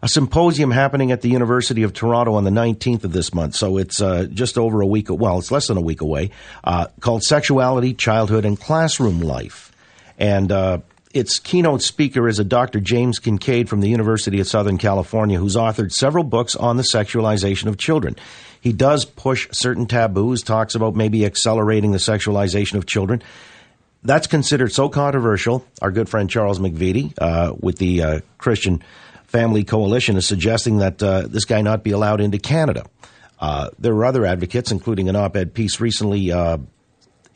a 0.03 0.09
symposium 0.09 0.73
happening 0.73 1.13
at 1.13 1.21
the 1.21 1.29
University 1.29 1.85
of 1.85 1.93
Toronto 1.93 2.35
on 2.35 2.45
the 2.45 2.51
19th 2.51 3.05
of 3.05 3.13
this 3.13 3.35
month. 3.35 3.55
So 3.55 3.77
it's 3.77 4.01
uh, 4.01 4.27
just 4.33 4.57
over 4.59 4.81
a 4.81 4.87
week. 4.87 5.11
Well, 5.11 5.39
it's 5.39 5.51
less 5.51 5.67
than 5.69 5.77
a 5.77 5.83
week 5.83 6.01
away. 6.01 6.31
Uh, 6.65 6.87
called 6.99 7.23
"Sexuality, 7.23 7.95
Childhood, 7.95 8.45
and 8.45 8.59
Classroom 8.59 9.21
Life," 9.21 9.71
and 10.19 10.51
uh, 10.51 10.79
its 11.13 11.39
keynote 11.41 11.83
speaker 11.83 12.29
is 12.29 12.39
a 12.39 12.45
Dr. 12.45 12.81
James 12.81 13.19
Kincaid 13.19 13.69
from 13.69 13.81
the 13.81 13.89
University 13.89 14.39
of 14.39 14.47
Southern 14.47 14.79
California, 14.79 15.39
who's 15.39 15.57
authored 15.57 15.93
several 15.93 16.25
books 16.25 16.55
on 16.55 16.77
the 16.77 16.85
sexualization 16.85 17.67
of 17.67 17.79
children. 17.79 18.17
He 18.61 18.73
does 18.73 19.05
push 19.05 19.49
certain 19.51 19.87
taboos, 19.87 20.43
talks 20.43 20.75
about 20.75 20.95
maybe 20.95 21.25
accelerating 21.25 21.91
the 21.91 21.99
sexualization 21.99 22.75
of 22.75 22.87
children. 22.87 23.23
That's 24.03 24.27
considered 24.27 24.73
so 24.73 24.89
controversial. 24.89 25.67
Our 25.83 25.91
good 25.91 26.09
friend 26.09 26.31
Charles 26.31 26.59
McVety, 26.59 27.13
uh, 27.19 27.55
with 27.59 27.79
the 27.79 28.03
uh, 28.03 28.21
Christian 28.39 28.83
Family 29.27 29.65
Coalition, 29.65 30.17
is 30.17 30.27
suggesting 30.27 30.79
that 30.79 31.03
uh, 31.03 31.23
this 31.27 31.45
guy 31.45 31.61
not 31.61 31.83
be 31.83 31.91
allowed 31.91 32.21
into 32.21 32.39
Canada. 32.39 32.87
Uh, 33.41 33.71
there 33.79 33.95
are 33.95 34.05
other 34.05 34.25
advocates, 34.25 34.71
including 34.71 35.09
an 35.09 35.17
op-ed 35.17 35.55
piece 35.55 35.81
recently 35.81 36.31
uh, 36.31 36.59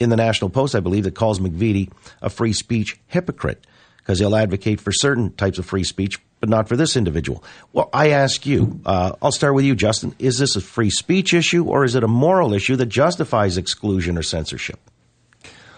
in 0.00 0.11
the 0.11 0.16
National 0.16 0.50
Post, 0.50 0.74
I 0.74 0.80
believe, 0.80 1.04
that 1.04 1.14
calls 1.14 1.38
McVety 1.38 1.90
a 2.20 2.30
free 2.30 2.52
speech 2.52 2.98
hypocrite 3.07 3.66
because 3.98 4.18
he'll 4.18 4.37
advocate 4.37 4.80
for 4.80 4.92
certain 4.92 5.33
types 5.33 5.59
of 5.59 5.64
free 5.64 5.85
speech, 5.85 6.20
but 6.40 6.48
not 6.48 6.68
for 6.68 6.76
this 6.76 6.96
individual. 6.96 7.42
Well, 7.72 7.88
I 7.92 8.11
ask 8.11 8.44
you, 8.44 8.80
uh, 8.85 9.12
I'll 9.22 9.33
start 9.33 9.54
with 9.54 9.64
you, 9.64 9.74
Justin. 9.74 10.14
Is 10.18 10.38
this 10.38 10.57
a 10.57 10.61
free 10.61 10.90
speech 10.90 11.33
issue 11.33 11.64
or 11.64 11.85
is 11.85 11.94
it 11.94 12.04
a 12.04 12.09
moral 12.09 12.52
issue 12.52 12.76
that 12.76 12.87
justifies 12.87 13.57
exclusion 13.57 14.18
or 14.18 14.22
censorship? 14.22 14.78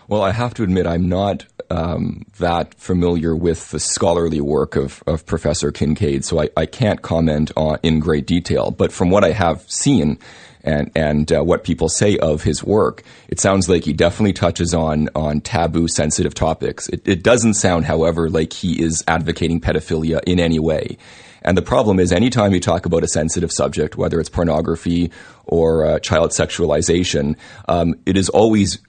Well, 0.08 0.22
I 0.22 0.32
have 0.32 0.54
to 0.54 0.62
admit, 0.62 0.86
I'm 0.86 1.08
not 1.08 1.46
um, 1.70 2.24
that 2.38 2.74
familiar 2.74 3.34
with 3.34 3.70
the 3.70 3.80
scholarly 3.80 4.40
work 4.40 4.76
of, 4.76 5.02
of 5.06 5.26
Professor 5.26 5.72
Kincaid, 5.72 6.24
so 6.24 6.40
I, 6.40 6.48
I 6.56 6.66
can't 6.66 7.02
comment 7.02 7.50
on, 7.56 7.78
in 7.82 7.98
great 7.98 8.26
detail. 8.26 8.70
But 8.70 8.92
from 8.92 9.10
what 9.10 9.24
I 9.24 9.32
have 9.32 9.68
seen 9.70 10.18
and, 10.66 10.90
and 10.94 11.32
uh, 11.32 11.42
what 11.42 11.64
people 11.64 11.88
say 11.88 12.18
of 12.18 12.42
his 12.42 12.62
work, 12.62 13.02
it 13.28 13.40
sounds 13.40 13.68
like 13.68 13.84
he 13.84 13.92
definitely 13.92 14.32
touches 14.32 14.74
on, 14.74 15.08
on 15.14 15.40
taboo, 15.40 15.88
sensitive 15.88 16.34
topics. 16.34 16.88
It, 16.88 17.06
it 17.06 17.22
doesn't 17.22 17.54
sound, 17.54 17.86
however, 17.86 18.28
like 18.28 18.52
he 18.52 18.82
is 18.82 19.02
advocating 19.08 19.60
pedophilia 19.60 20.20
in 20.26 20.40
any 20.40 20.58
way. 20.58 20.98
And 21.42 21.56
the 21.56 21.62
problem 21.62 22.00
is, 22.00 22.10
anytime 22.10 22.52
you 22.52 22.60
talk 22.60 22.86
about 22.86 23.04
a 23.04 23.08
sensitive 23.08 23.52
subject, 23.52 23.96
whether 23.96 24.18
it's 24.18 24.28
pornography 24.28 25.12
or 25.44 25.86
uh, 25.86 25.98
child 26.00 26.30
sexualization, 26.32 27.36
um, 27.68 27.94
it 28.04 28.16
is 28.16 28.28
always 28.28 28.80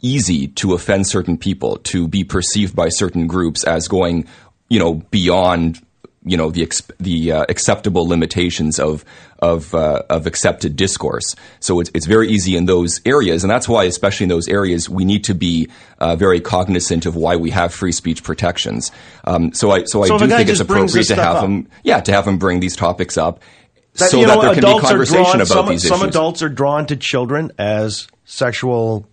easy 0.00 0.48
to 0.48 0.72
offend 0.72 1.06
certain 1.06 1.36
people, 1.36 1.76
to 1.76 2.08
be 2.08 2.24
perceived 2.24 2.74
by 2.74 2.88
certain 2.88 3.26
groups 3.26 3.64
as 3.64 3.86
going, 3.86 4.26
you 4.70 4.78
know, 4.78 4.94
beyond, 5.10 5.84
you 6.24 6.36
know, 6.36 6.50
the 6.50 6.62
ex- 6.62 6.82
the 6.98 7.32
uh, 7.32 7.44
acceptable 7.48 8.06
limitations 8.06 8.78
of 8.78 9.04
of 9.38 9.74
uh, 9.74 10.02
of 10.10 10.26
accepted 10.26 10.76
discourse. 10.76 11.34
So 11.60 11.80
it's 11.80 11.90
it's 11.94 12.06
very 12.06 12.28
easy 12.28 12.56
in 12.56 12.66
those 12.66 13.00
areas, 13.06 13.42
and 13.42 13.50
that's 13.50 13.68
why, 13.68 13.84
especially 13.84 14.24
in 14.24 14.28
those 14.28 14.46
areas, 14.46 14.88
we 14.88 15.06
need 15.06 15.24
to 15.24 15.34
be 15.34 15.68
uh, 15.98 16.16
very 16.16 16.40
cognizant 16.40 17.06
of 17.06 17.16
why 17.16 17.36
we 17.36 17.50
have 17.50 17.72
free 17.72 17.92
speech 17.92 18.22
protections. 18.22 18.92
Um, 19.24 19.54
so 19.54 19.70
I 19.70 19.84
so, 19.84 20.04
So 20.04 20.16
I 20.16 20.18
do 20.18 20.26
think 20.28 20.50
it's 20.50 20.60
appropriate 20.60 21.06
to 21.06 21.14
have 21.14 21.36
up- 21.36 21.44
him, 21.44 21.68
yeah, 21.84 22.00
to 22.00 22.12
have 22.12 22.26
him 22.26 22.38
bring 22.38 22.60
these 22.60 22.76
topics 22.76 23.16
up. 23.16 23.40
That, 23.94 24.10
so 24.10 24.20
you 24.20 24.26
that 24.26 24.34
know, 24.36 24.42
there 24.42 24.54
can 24.54 24.62
be 24.62 24.80
conversation 24.80 25.22
drawn, 25.24 25.36
about 25.36 25.48
some, 25.48 25.68
these 25.68 25.82
some 25.82 25.94
issues. 25.94 26.00
Some 26.00 26.08
adults 26.08 26.42
are 26.42 26.48
drawn 26.48 26.86
to 26.86 26.96
children 26.96 27.50
as 27.58 28.08
sexual 28.24 29.08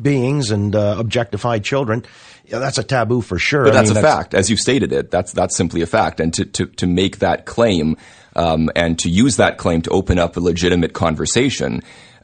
beings 0.00 0.50
and 0.50 0.74
uh, 0.74 0.96
objectified 0.98 1.64
children. 1.64 2.04
Yeah, 2.46 2.58
that's 2.58 2.78
a 2.78 2.84
taboo 2.84 3.20
for 3.20 3.38
sure. 3.38 3.64
But 3.64 3.72
I 3.72 3.76
that's 3.76 3.90
mean, 3.90 3.98
a 3.98 4.02
fact, 4.02 4.34
as 4.34 4.50
you 4.50 4.56
stated 4.56 4.92
it. 4.92 5.10
That's 5.10 5.32
that's 5.32 5.56
simply 5.56 5.82
a 5.82 5.86
fact, 5.86 6.20
and 6.20 6.32
to 6.34 6.44
to, 6.44 6.66
to 6.66 6.86
make 6.86 7.18
that 7.18 7.46
claim 7.46 7.96
um, 8.36 8.70
and 8.76 8.98
to 9.00 9.08
use 9.08 9.36
that 9.36 9.58
claim 9.58 9.82
to 9.82 9.90
open 9.90 10.18
up 10.18 10.36
a 10.36 10.40
legitimate 10.40 10.92
conversation, 10.92 11.82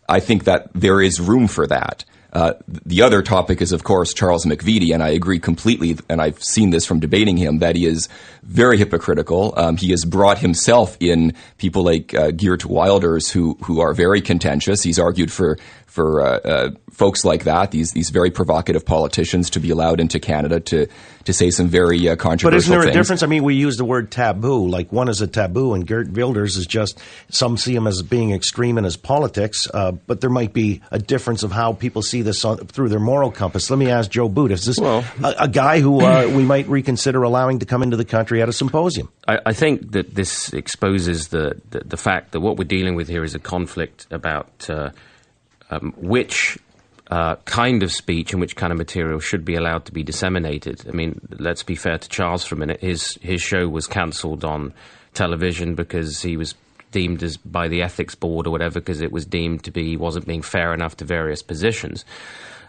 I 0.09 0.20
think 0.20 0.44
that 0.44 0.70
there 0.74 1.00
is 1.00 1.20
room 1.20 1.46
for 1.46 1.66
that. 1.66 2.04
Uh, 2.33 2.52
the 2.68 3.02
other 3.02 3.22
topic 3.22 3.61
is, 3.61 3.72
of 3.72 3.83
course, 3.83 4.14
Charles 4.14 4.44
McVety, 4.44 4.94
and 4.94 5.02
I 5.02 5.09
agree 5.09 5.40
completely. 5.40 5.98
And 6.09 6.22
I've 6.22 6.42
seen 6.42 6.70
this 6.70 6.87
from 6.87 7.00
debating 7.00 7.37
him 7.37 7.59
that 7.59 7.74
he 7.74 7.87
is 7.87 8.09
very 8.44 8.78
hypocritical. 8.78 9.52
Um, 9.56 9.76
he 9.76 9.90
has 9.90 10.04
brought 10.04 10.38
himself 10.38 10.96
in 11.00 11.35
people 11.59 11.83
like 11.83 12.14
uh, 12.14 12.30
Geert 12.30 12.64
Wilders, 12.64 13.30
who 13.30 13.59
who 13.64 13.80
are 13.80 13.94
very 13.94 14.20
contentious. 14.20 14.83
He's 14.83 14.98
argued 14.98 15.33
for 15.33 15.59
for 15.90 16.22
uh, 16.22 16.38
uh, 16.38 16.70
folks 16.92 17.24
like 17.24 17.44
that, 17.44 17.72
these 17.72 17.92
these 17.92 18.11
very 18.11 18.31
provocative 18.31 18.87
politicians, 18.87 19.50
to 19.50 19.61
be 19.61 19.70
allowed 19.70 20.00
into 20.00 20.20
Canada 20.20 20.61
to 20.61 20.87
to 21.24 21.33
say 21.33 21.50
some 21.50 21.68
very 21.68 22.09
uh, 22.09 22.16
controversial 22.16 22.50
But 22.50 22.57
isn't 22.57 22.72
there 22.72 22.88
a 22.88 22.92
difference? 22.92 23.22
I 23.22 23.26
mean, 23.26 23.42
we 23.42 23.55
use 23.55 23.76
the 23.76 23.85
word 23.85 24.11
taboo. 24.11 24.68
Like 24.68 24.92
one 24.92 25.09
is 25.09 25.20
a 25.20 25.26
taboo, 25.26 25.74
and 25.74 25.87
Geert 25.87 26.11
Wilders 26.11 26.57
is 26.57 26.66
just 26.66 26.98
some 27.29 27.57
see 27.57 27.74
him 27.74 27.87
as 27.87 28.03
being 28.03 28.31
extreme 28.31 28.79
in 28.79 28.85
his 28.85 28.96
politics. 28.96 29.68
Uh, 29.72 29.92
but 29.92 30.20
there 30.20 30.31
might 30.31 30.53
be 30.53 30.81
a 30.90 30.98
difference 30.98 31.42
of 31.42 31.53
how 31.53 31.72
people 31.72 32.03
see 32.03 32.22
this 32.22 32.44
on, 32.44 32.59
through 32.59 32.88
their 32.88 33.00
moral 33.00 33.31
compass. 33.33 33.68
Let 33.68 33.79
me 33.79 33.90
ask 33.90 34.11
Joe 34.11 34.29
Boot: 34.29 34.53
Is 34.53 34.64
this 34.64 34.79
Well- 34.79 35.05
a, 35.22 35.35
a 35.40 35.48
guy 35.48 35.81
who 35.81 36.00
uh, 36.00 36.29
we 36.35 36.44
might 36.44 36.68
reconsider 36.68 37.22
allowing 37.22 37.59
to 37.59 37.66
come 37.66 37.83
into 37.83 37.96
the 37.96 38.05
country 38.05 38.40
at 38.40 38.48
a 38.48 38.53
symposium? 38.53 39.11
I, 39.26 39.38
I 39.46 39.53
think 39.53 39.92
that 39.92 40.14
this 40.14 40.53
exposes 40.53 41.29
the, 41.29 41.61
the, 41.70 41.81
the 41.81 41.96
fact 41.96 42.33
that 42.33 42.40
what 42.40 42.57
we're 42.57 42.64
dealing 42.64 42.94
with 42.94 43.09
here 43.09 43.24
is 43.24 43.35
a 43.35 43.38
conflict 43.38 44.07
about 44.11 44.68
uh, 44.70 44.90
um, 45.70 45.92
which 45.96 46.59
uh, 47.11 47.37
kind 47.44 47.83
of 47.83 47.92
speech 47.92 48.33
and 48.33 48.40
which 48.40 48.56
kind 48.56 48.72
of 48.72 48.78
material 48.78 49.18
should 49.18 49.44
be 49.44 49.56
allowed 49.56 49.85
to 49.87 49.92
be 49.92 50.02
disseminated. 50.02 50.85
I 50.88 50.92
mean, 50.92 51.20
let's 51.38 51.62
be 51.62 51.74
fair 51.74 51.98
to 51.98 52.09
Charles 52.09 52.44
for 52.44 52.54
a 52.54 52.59
minute. 52.59 52.80
His 52.80 53.18
his 53.20 53.42
show 53.42 53.68
was 53.68 53.87
cancelled 53.87 54.44
on 54.44 54.72
television 55.14 55.74
because 55.74 56.22
he 56.22 56.37
was 56.37 56.54
deemed 56.92 57.22
as 57.22 57.37
by 57.37 57.68
the 57.68 57.83
ethics 57.83 58.14
board 58.14 58.46
or 58.46 58.50
whatever 58.50 58.80
because 58.80 59.00
it 59.00 59.12
was 59.12 59.24
deemed 59.24 59.64
to 59.64 59.70
be 59.70 59.85
he 59.85 59.96
wasn't 59.96 60.26
being 60.26 60.42
fair 60.42 60.72
enough 60.72 60.96
to 60.98 61.04
various 61.04 61.42
positions. 61.42 62.04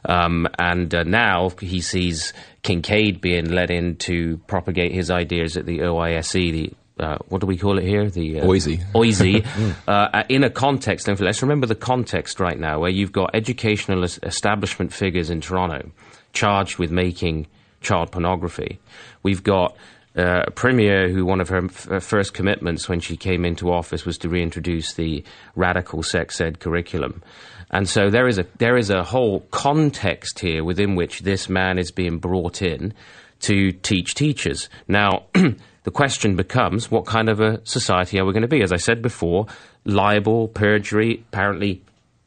Um, 0.06 0.48
and 0.58 0.94
uh, 0.94 1.04
now 1.04 1.52
he 1.60 1.82
sees 1.82 2.34
Kincaid 2.64 3.22
being 3.22 3.52
let 3.52 3.70
in 3.70 3.98
to 3.98 4.38
propagate 4.48 4.92
his 4.92 5.12
ideas 5.12 5.58
at 5.58 5.68
the 5.68 5.82
OISE, 5.82 6.32
the 6.32 6.74
uh, 7.02 7.18
what 7.30 7.42
do 7.42 7.48
we 7.48 7.58
call 7.58 7.78
it 7.78 7.84
here? 7.84 8.10
The 8.10 8.42
uh, 8.42 8.46
OISE. 8.46 8.80
OISE. 8.96 9.44
uh, 9.88 10.24
in 10.30 10.44
a 10.44 10.50
context, 10.50 11.08
and 11.08 11.20
let's 11.20 11.42
remember 11.42 11.66
the 11.66 11.76
context 11.76 12.40
right 12.40 12.60
now, 12.60 12.80
where 12.80 12.92
you've 12.92 13.12
got 13.12 13.32
educational 13.34 14.04
establishment 14.04 14.94
figures 14.94 15.30
in 15.30 15.42
Toronto 15.42 15.90
charged 16.34 16.78
with 16.78 16.92
making 16.92 17.48
child 17.82 18.12
pornography. 18.12 18.80
We've 19.24 19.44
got 19.44 19.76
uh, 20.16 20.44
a 20.48 20.52
premier 20.52 21.10
who 21.10 21.26
one 21.26 21.42
of 21.42 21.50
her 21.50 21.66
f- 21.66 22.04
first 22.04 22.34
commitments 22.34 22.88
when 22.88 23.00
she 23.00 23.18
came 23.18 23.46
into 23.46 23.72
office 23.72 24.06
was 24.06 24.18
to 24.20 24.30
reintroduce 24.30 24.94
the 24.94 25.24
radical 25.56 26.04
sex 26.04 26.40
ed 26.40 26.60
curriculum. 26.60 27.24
And 27.72 27.88
so 27.88 28.10
there 28.10 28.28
is 28.28 28.38
a 28.38 28.46
there 28.58 28.78
is 28.78 28.90
a 28.90 29.04
whole 29.04 29.42
context 29.52 30.40
here 30.40 30.64
within 30.64 30.96
which 30.96 31.22
this 31.22 31.50
man 31.50 31.80
is 31.80 31.92
being 31.92 32.20
brought 32.20 32.62
in 32.62 32.94
to 33.42 33.72
teach 33.72 34.14
teachers. 34.14 34.70
Now, 34.88 35.24
the 35.84 35.92
question 35.92 36.36
becomes 36.36 36.92
what 36.92 37.06
kind 37.06 37.30
of 37.30 37.40
a 37.40 37.60
society 37.66 38.20
are 38.20 38.26
we 38.26 38.34
going 38.34 38.42
to 38.42 38.48
be? 38.48 38.62
As 38.62 38.72
I 38.72 38.78
said 38.78 39.02
before, 39.02 39.48
libel, 39.86 40.48
perjury, 40.48 41.24
apparently 41.32 41.82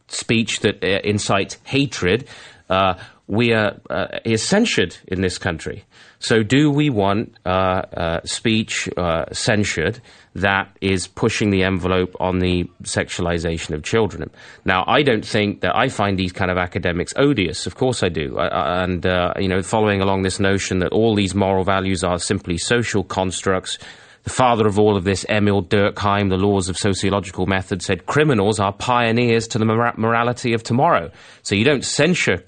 speech 0.09 0.61
that 0.61 0.83
uh, 0.83 1.01
incites 1.05 1.59
hatred. 1.65 2.27
Uh, 2.69 2.95
we 3.27 3.53
are 3.53 3.77
uh, 3.91 4.19
is 4.25 4.43
censured 4.43 4.97
in 5.09 5.23
this 5.23 5.39
country. 5.39 5.85
So, 6.19 6.43
do 6.43 6.71
we 6.71 6.91
want 6.91 7.35
uh, 7.45 7.49
uh, 7.49 8.21
speech 8.25 8.89
uh, 8.97 9.27
censured 9.33 10.01
that 10.35 10.75
is 10.81 11.07
pushing 11.07 11.51
the 11.51 11.63
envelope 11.63 12.15
on 12.21 12.39
the 12.39 12.65
sexualization 12.83 13.75
of 13.75 13.83
children? 13.83 14.31
Now, 14.65 14.85
I 14.87 15.03
don't 15.03 15.25
think 15.25 15.61
that 15.61 15.77
I 15.77 15.89
find 15.89 16.19
these 16.19 16.33
kind 16.33 16.51
of 16.51 16.59
academics 16.59 17.13
odious. 17.17 17.67
Of 17.67 17.77
course, 17.77 18.03
I 18.03 18.09
do. 18.09 18.39
and 18.39 19.05
uh, 19.07 19.35
you 19.39 19.49
know, 19.49 19.63
following 19.63 20.01
along 20.01 20.23
this 20.23 20.41
notion 20.41 20.79
that 20.81 20.93
all 20.93 21.15
these 21.15 21.35
moral 21.35 21.65
values 21.65 22.05
are 22.05 22.19
simply 22.19 22.59
social 22.59 23.05
constructs. 23.05 23.79
The 24.25 24.31
father 24.31 24.67
of 24.67 24.79
all 24.79 24.97
of 24.97 25.05
this, 25.05 25.25
Émile 25.29 25.69
Durkheim, 25.69 26.31
the 26.31 26.39
laws 26.39 26.71
of 26.71 26.79
sociological 26.79 27.45
method, 27.45 27.83
said 27.83 28.07
criminals 28.07 28.59
are 28.59 28.73
pioneers 28.73 29.47
to 29.49 29.59
the 29.59 29.67
morality 29.67 30.55
of 30.55 30.63
tomorrow. 30.63 31.11
So 31.43 31.55
you 31.55 31.65
don't 31.65 31.85
censure 31.85 32.43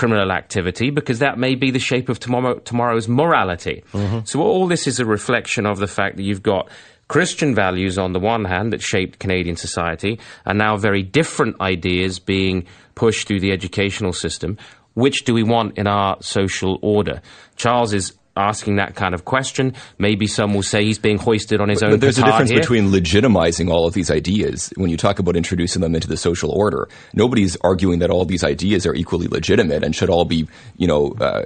criminal 0.00 0.32
activity 0.32 0.88
because 0.88 1.18
that 1.18 1.36
may 1.36 1.54
be 1.54 1.70
the 1.70 1.78
shape 1.78 2.08
of 2.08 2.18
tomorrow, 2.18 2.58
tomorrow's 2.60 3.06
morality. 3.06 3.84
Mm-hmm. 3.92 4.20
So 4.24 4.40
all 4.40 4.66
this 4.66 4.86
is 4.86 4.98
a 4.98 5.04
reflection 5.04 5.66
of 5.66 5.76
the 5.76 5.86
fact 5.86 6.16
that 6.16 6.22
you've 6.22 6.42
got 6.42 6.70
Christian 7.08 7.54
values 7.54 7.98
on 7.98 8.14
the 8.14 8.18
one 8.18 8.46
hand 8.46 8.72
that 8.72 8.80
shaped 8.80 9.18
Canadian 9.18 9.56
society, 9.56 10.18
and 10.46 10.56
now 10.58 10.78
very 10.78 11.02
different 11.02 11.60
ideas 11.60 12.18
being 12.18 12.64
pushed 12.94 13.28
through 13.28 13.40
the 13.40 13.52
educational 13.52 14.14
system. 14.14 14.56
Which 14.94 15.24
do 15.26 15.34
we 15.34 15.42
want 15.42 15.76
in 15.76 15.86
our 15.86 16.16
social 16.22 16.78
order? 16.80 17.20
Charles 17.56 17.92
is 17.92 18.14
asking 18.40 18.76
that 18.76 18.94
kind 18.94 19.14
of 19.14 19.24
question. 19.24 19.74
Maybe 19.98 20.26
some 20.26 20.54
will 20.54 20.62
say 20.62 20.84
he's 20.84 20.98
being 20.98 21.18
hoisted 21.18 21.60
on 21.60 21.68
his 21.68 21.82
own. 21.82 21.90
But 21.90 22.00
there's 22.00 22.18
a 22.18 22.24
difference 22.24 22.50
here. 22.50 22.60
between 22.60 22.90
legitimizing 22.90 23.70
all 23.70 23.86
of 23.86 23.94
these 23.94 24.10
ideas 24.10 24.72
when 24.76 24.90
you 24.90 24.96
talk 24.96 25.18
about 25.18 25.36
introducing 25.36 25.82
them 25.82 25.94
into 25.94 26.08
the 26.08 26.16
social 26.16 26.50
order. 26.50 26.88
Nobody's 27.14 27.56
arguing 27.62 28.00
that 28.00 28.10
all 28.10 28.24
these 28.24 28.44
ideas 28.44 28.86
are 28.86 28.94
equally 28.94 29.28
legitimate 29.28 29.84
and 29.84 29.94
should 29.94 30.10
all 30.10 30.24
be, 30.24 30.48
you 30.76 30.86
know. 30.86 31.12
Uh, 31.20 31.44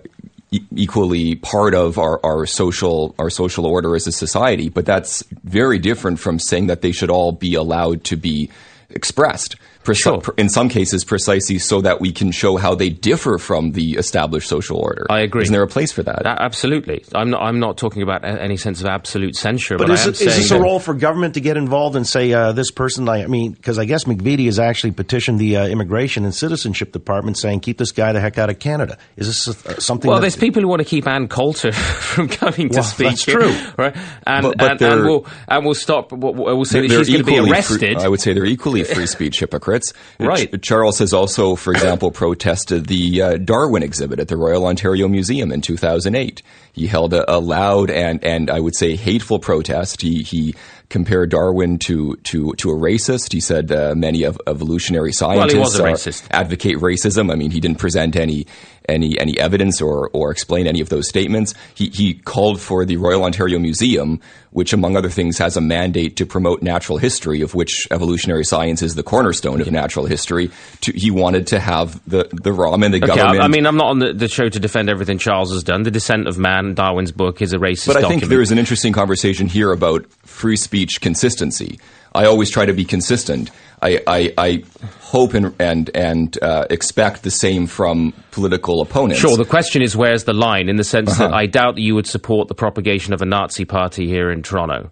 equally 0.77 1.35
part 1.35 1.75
of 1.75 1.99
our, 1.99 2.21
our 2.25 2.47
social 2.47 3.13
our 3.19 3.29
social 3.29 3.67
order 3.67 3.97
as 3.97 4.07
a 4.07 4.13
society, 4.13 4.69
but 4.69 4.87
that's 4.87 5.25
very 5.43 5.81
different 5.81 6.21
from 6.21 6.39
saying 6.39 6.69
that 6.69 6.81
they 6.81 6.93
should 6.93 7.11
all 7.11 7.33
be 7.33 7.55
allowed 7.55 8.05
to 8.05 8.17
be 8.17 8.49
expressed. 8.91 9.57
Preci- 9.85 10.25
sure. 10.25 10.35
in 10.37 10.49
some 10.49 10.69
cases, 10.69 11.05
precisely 11.05 11.59
so 11.59 11.81
that 11.83 12.01
we 12.01 12.11
can 12.11 12.33
show 12.33 12.57
how 12.57 12.75
they 12.75 12.89
differ 12.89 13.39
from 13.39 13.73
the 13.73 13.93
established 13.93 14.49
social 14.49 14.79
order. 14.79 15.07
I 15.11 15.21
agree. 15.21 15.43
Isn't 15.43 15.53
there 15.53 15.63
a 15.63 15.69
place 15.69 15.93
for 15.93 16.03
that? 16.03 16.27
Uh, 16.27 16.37
absolutely. 16.39 17.05
I'm 17.15 17.31
not. 17.31 17.43
I'm 17.43 17.61
not 17.61 17.77
talking 17.77 18.03
about 18.03 18.25
any 18.25 18.57
sense 18.57 18.81
of 18.81 18.87
absolute 18.87 19.37
censure. 19.37 19.77
But, 19.77 19.89
but 19.89 19.95
is, 19.95 20.07
it, 20.07 20.27
is 20.27 20.37
this 20.37 20.51
a 20.51 20.61
role 20.61 20.81
for 20.81 20.95
government 20.95 21.35
to 21.35 21.41
get 21.41 21.57
involved 21.57 21.97
and 21.97 22.07
say 22.07 22.33
uh, 22.33 22.53
this 22.53 22.71
person? 22.71 23.09
I 23.09 23.27
mean, 23.27 23.53
because 23.53 23.79
I 23.79 23.85
guess 23.85 24.05
McVety 24.05 24.47
has 24.47 24.59
actually 24.59 24.93
petitioned 24.93 25.39
the 25.39 25.57
uh, 25.59 25.67
Immigration 25.67 26.25
and 26.25 26.35
Citizenship 26.35 26.93
Department 26.93 27.37
saying 27.37 27.61
keep 27.61 27.79
this 27.79 27.93
guy 27.93 28.13
the 28.13 28.21
heck 28.21 28.39
out 28.39 28.51
of 28.51 28.59
Canada. 28.59 28.99
Is 29.17 29.27
this 29.27 29.67
uh, 29.67 29.81
something? 29.81 30.11
Well, 30.11 30.21
there's 30.21 30.37
people 30.37 30.63
who 30.63 30.69
want 30.69 30.81
to 30.81 30.89
keep 30.89 31.07
Ann 31.07 31.29
Coulter 31.29 31.73
from 32.15 32.29
coming 32.29 32.71
to 32.71 32.77
well, 32.77 32.83
speak. 32.85 33.09
That's 33.09 33.25
true, 33.25 33.55
right? 33.79 33.97
And 34.27 34.43
but, 34.43 34.59
but 34.59 34.71
and, 34.71 34.83
and, 34.83 35.05
we'll 35.05 35.27
and 35.47 35.65
we'll 35.65 35.75
stop. 35.75 36.13
We'll 36.13 36.65
say 36.65 36.81
that 36.81 36.89
she's 36.89 37.09
going 37.09 37.25
to 37.25 37.25
be 37.25 37.39
arrested. 37.39 37.97
Free, 37.97 37.97
I 37.97 38.09
would 38.09 38.21
say 38.21 38.33
they're 38.33 38.47
equally 38.47 38.85
free 38.85 39.07
speech 39.07 39.41
hypocrites. 39.41 39.74
Right. 40.19 40.63
Charles 40.63 40.99
has 40.99 41.13
also, 41.13 41.57
for 41.57 41.73
example, 41.73 42.11
protested 42.13 42.87
the 42.87 43.23
uh, 43.23 43.37
Darwin 43.39 43.83
exhibit 43.83 44.21
at 44.21 44.29
the 44.29 44.37
Royal 44.37 44.67
Ontario 44.67 45.09
Museum 45.09 45.51
in 45.51 45.61
2008. 45.61 46.43
He 46.73 46.87
held 46.87 47.15
a, 47.15 47.31
a 47.33 47.39
loud 47.39 47.91
and, 47.91 48.23
and 48.25 48.51
I 48.51 48.61
would 48.61 48.75
say 48.75 48.97
hateful 48.97 49.39
protest. 49.39 50.03
He, 50.03 50.23
he 50.23 50.55
compared 50.89 51.31
Darwin 51.31 51.79
to 51.81 52.17
to 52.25 52.53
to 52.55 52.71
a 52.71 52.75
racist. 52.75 53.33
He 53.33 53.41
said 53.41 53.73
uh, 53.73 53.95
many 53.97 54.23
of 54.23 54.41
evolutionary 54.47 55.13
scientists 55.13 55.55
well, 55.57 55.65
advocate 56.31 56.77
racism. 56.77 57.33
I 57.33 57.35
mean, 57.35 57.51
he 57.51 57.61
didn't 57.61 57.79
present 57.79 58.17
any 58.17 58.47
any 58.89 59.19
any 59.19 59.39
evidence 59.39 59.81
or 59.81 60.11
or 60.13 60.31
explain 60.31 60.67
any 60.67 60.81
of 60.81 60.89
those 60.89 61.09
statements. 61.09 61.55
He 61.75 61.89
he 61.89 62.15
called 62.15 62.61
for 62.61 62.85
the 62.85 62.97
Royal 62.97 63.25
Ontario 63.25 63.59
Museum, 63.59 64.21
which 64.51 64.73
among 64.73 64.97
other 64.97 65.11
things 65.11 65.39
has 65.39 65.57
a 65.57 65.61
mandate 65.61 66.17
to 66.17 66.27
promote 66.27 66.63
natural 66.63 66.99
history, 66.99 67.41
of 67.41 67.55
which 67.55 67.87
evolutionary 67.91 68.45
science 68.45 68.83
is 68.83 68.95
the 68.95 69.03
cornerstone 69.03 69.61
of 69.61 69.71
natural 69.71 70.07
history. 70.07 70.51
To, 70.83 70.93
he 70.93 71.11
wanted 71.11 71.47
to 71.49 71.61
have 71.61 72.01
the 72.09 72.29
the 72.33 72.53
ROM 72.53 72.83
and 72.83 72.93
the 72.93 72.99
okay, 72.99 73.07
government. 73.07 73.41
I, 73.41 73.45
I 73.45 73.49
mean, 73.49 73.67
I'm 73.67 73.77
not 73.77 73.87
on 73.87 73.99
the, 73.99 74.13
the, 74.13 74.29
show 74.29 74.49
to 74.49 74.61
defend 74.61 74.89
everything 74.89 75.19
Charles 75.19 75.53
has 75.53 75.63
done. 75.63 75.83
The 75.83 75.91
Descent 75.91 76.29
of 76.29 76.39
Man, 76.39 76.75
Darwin's 76.75 77.13
book, 77.13 77.43
is 77.43 77.53
a 77.53 77.59
racist. 77.59 77.87
But 77.87 77.97
I 77.97 78.01
document. 78.01 78.23
think 78.23 78.31
there 78.31 78.43
is 78.43 78.53
an 78.53 78.59
interesting 78.59 78.93
conversation 78.93 79.47
here 79.47 79.73
about 79.73 80.07
free 80.23 80.57
speech 80.57 81.01
consistency. 81.01 81.79
I 82.15 82.27
always 82.27 82.49
try 82.49 82.65
to 82.65 82.73
be 82.73 82.85
consistent. 82.85 83.51
I, 83.85 84.01
I, 84.07 84.35
I 84.39 84.63
hope 85.01 85.35
and 85.35 85.55
and, 85.61 85.91
and 85.95 86.43
uh, 86.43 86.65
expect 86.71 87.23
the 87.23 87.31
same 87.31 87.67
from 87.67 88.13
political 88.33 88.81
opponents. 88.81 89.21
Sure. 89.21 89.37
The 89.37 89.45
question 89.45 89.83
is, 89.83 89.95
where's 89.95 90.25
the 90.25 90.33
line? 90.33 90.69
In 90.69 90.77
the 90.77 90.85
sense 90.85 91.11
Uh-huh. 91.13 91.29
that 91.29 91.35
I 91.35 91.47
doubt 91.47 91.75
that 91.77 91.83
you 91.83 91.95
would 91.95 92.07
support 92.07 92.49
the 92.49 92.55
propagation 92.55 93.13
of 93.15 93.21
a 93.23 93.27
Nazi 93.27 93.65
party 93.65 94.07
here 94.09 94.31
in 94.33 94.43
Toronto. 94.43 94.91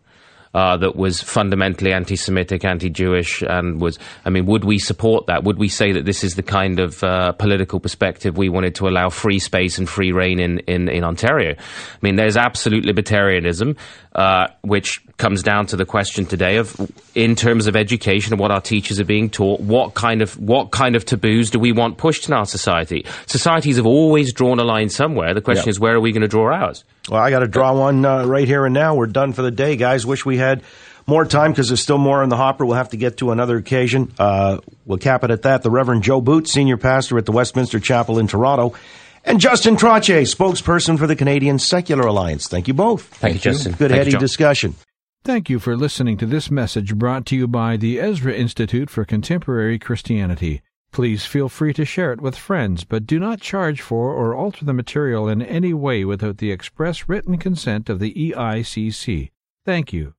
Uh, 0.55 0.77
that 0.77 0.95
was 0.97 1.23
fundamentally 1.23 1.95
anti-Semitic, 1.95 2.63
anti-Jewish, 2.63 3.41
and 3.41 3.81
was. 3.81 3.99
I 4.27 4.29
mean, 4.29 4.45
would 4.45 4.65
we 4.65 4.79
support 4.79 5.25
that? 5.29 5.45
Would 5.45 5.57
we 5.57 5.69
say 5.71 5.93
that 5.93 6.05
this 6.05 6.23
is 6.23 6.35
the 6.35 6.43
kind 6.43 6.79
of 6.79 7.03
uh, 7.03 7.33
political 7.33 7.81
perspective 7.81 8.37
we 8.37 8.51
wanted 8.51 8.75
to 8.75 8.87
allow 8.87 9.09
free 9.09 9.39
space 9.39 9.79
and 9.79 9.89
free 9.89 10.13
reign 10.13 10.39
in, 10.39 10.59
in, 10.69 10.91
in 10.91 11.05
Ontario? 11.05 11.55
I 11.57 11.99
mean, 12.03 12.17
there's 12.17 12.37
absolute 12.37 12.85
libertarianism, 12.85 13.79
uh, 14.15 14.49
which 14.61 15.01
comes 15.17 15.43
down 15.43 15.65
to 15.69 15.77
the 15.77 15.87
question 15.87 16.27
today 16.27 16.59
of, 16.59 16.77
in 17.15 17.37
terms 17.37 17.67
of 17.67 17.77
education 17.77 18.33
and 18.33 18.41
what 18.41 18.51
our 18.51 18.61
teachers 18.61 18.99
are 18.99 19.05
being 19.05 19.29
taught, 19.29 19.61
what 19.61 19.95
kind 19.95 20.23
of 20.23 20.39
what 20.41 20.71
kind 20.71 20.97
of 20.97 21.05
taboos 21.05 21.51
do 21.51 21.59
we 21.59 21.73
want 21.73 21.99
pushed 21.99 22.27
in 22.29 22.35
our 22.35 22.47
society? 22.47 23.05
Societies 23.27 23.77
have 23.77 23.87
always 23.87 24.33
drawn 24.33 24.59
a 24.59 24.65
line 24.65 24.89
somewhere. 24.89 25.35
The 25.35 25.41
question 25.43 25.65
Yeah. 25.67 25.71
is, 25.71 25.81
where 25.81 25.95
are 25.95 26.01
we 26.01 26.13
going 26.13 26.23
to 26.23 26.29
draw 26.29 26.53
ours? 26.55 26.85
Well, 27.09 27.21
I 27.23 27.31
got 27.31 27.41
to 27.41 27.49
draw 27.49 27.79
one 27.79 28.05
uh, 28.05 28.25
right 28.25 28.47
here 28.49 28.65
and 28.65 28.73
now. 28.75 28.95
We're 28.95 29.07
done 29.07 29.33
for 29.33 29.43
the 29.43 29.51
day, 29.51 29.77
guys. 29.77 30.07
Wish 30.07 30.25
we 30.25 30.37
had 30.39 30.63
more 31.07 31.25
time 31.25 31.51
because 31.51 31.69
there's 31.69 31.83
still 31.83 31.99
more 31.99 32.23
in 32.23 32.29
the 32.29 32.37
hopper. 32.37 32.65
We'll 32.65 32.77
have 32.77 32.91
to 32.91 32.97
get 32.97 33.17
to 33.19 33.31
another 33.33 33.57
occasion. 33.57 34.13
Uh, 34.19 34.59
we'll 34.87 34.99
cap 34.99 35.25
it 35.25 35.31
at 35.31 35.43
that. 35.43 35.63
The 35.63 35.71
Reverend 35.71 36.05
Joe 36.05 36.21
Boots, 36.21 36.53
senior 36.53 36.77
pastor 36.77 37.19
at 37.19 37.27
the 37.27 37.33
Westminster 37.33 37.81
Chapel 37.81 38.19
in 38.21 38.27
Toronto, 38.29 38.75
and 39.25 39.41
Justin 39.41 39.77
Trottier, 39.77 40.23
spokesperson 40.23 40.99
for 40.99 41.07
the 41.07 41.17
Canadian 41.17 41.59
Secular 41.59 42.07
Alliance. 42.07 42.49
Thank 42.49 42.69
you 42.69 42.75
both. 42.75 43.03
Thank, 43.05 43.35
you, 43.35 43.41
Justin. 43.41 43.73
Good 43.73 43.91
Thank 43.91 43.99
heady 43.99 44.11
John. 44.13 44.21
discussion. 44.21 44.77
Thank 45.25 45.49
you 45.49 45.61
for 45.61 45.77
listening 45.77 46.17
to 46.17 46.27
this 46.27 46.51
message 46.51 46.97
brought 46.97 47.27
to 47.27 47.37
you 47.37 47.47
by 47.47 47.77
the 47.77 48.01
Ezra 48.01 48.33
Institute 48.33 48.91
for 48.91 49.05
Contemporary 49.05 49.79
Christianity. 49.79 50.63
Please 50.91 51.25
feel 51.25 51.49
free 51.49 51.73
to 51.75 51.85
share 51.85 52.13
it 52.13 52.21
with 52.21 52.35
friends, 52.35 52.83
but 52.83 53.07
do 53.07 53.21
not 53.21 53.41
charge 53.41 53.81
for 53.81 54.13
or 54.13 54.35
alter 54.35 54.65
the 54.65 54.73
material 54.73 55.29
in 55.29 55.41
any 55.41 55.73
way 55.73 56.05
without 56.05 56.39
the 56.39 56.51
express 56.51 57.09
written 57.09 57.39
consent 57.39 57.89
of 57.89 58.01
the 58.01 58.13
EICC. 58.13 59.31
Thank 59.65 59.93
you. 59.93 60.15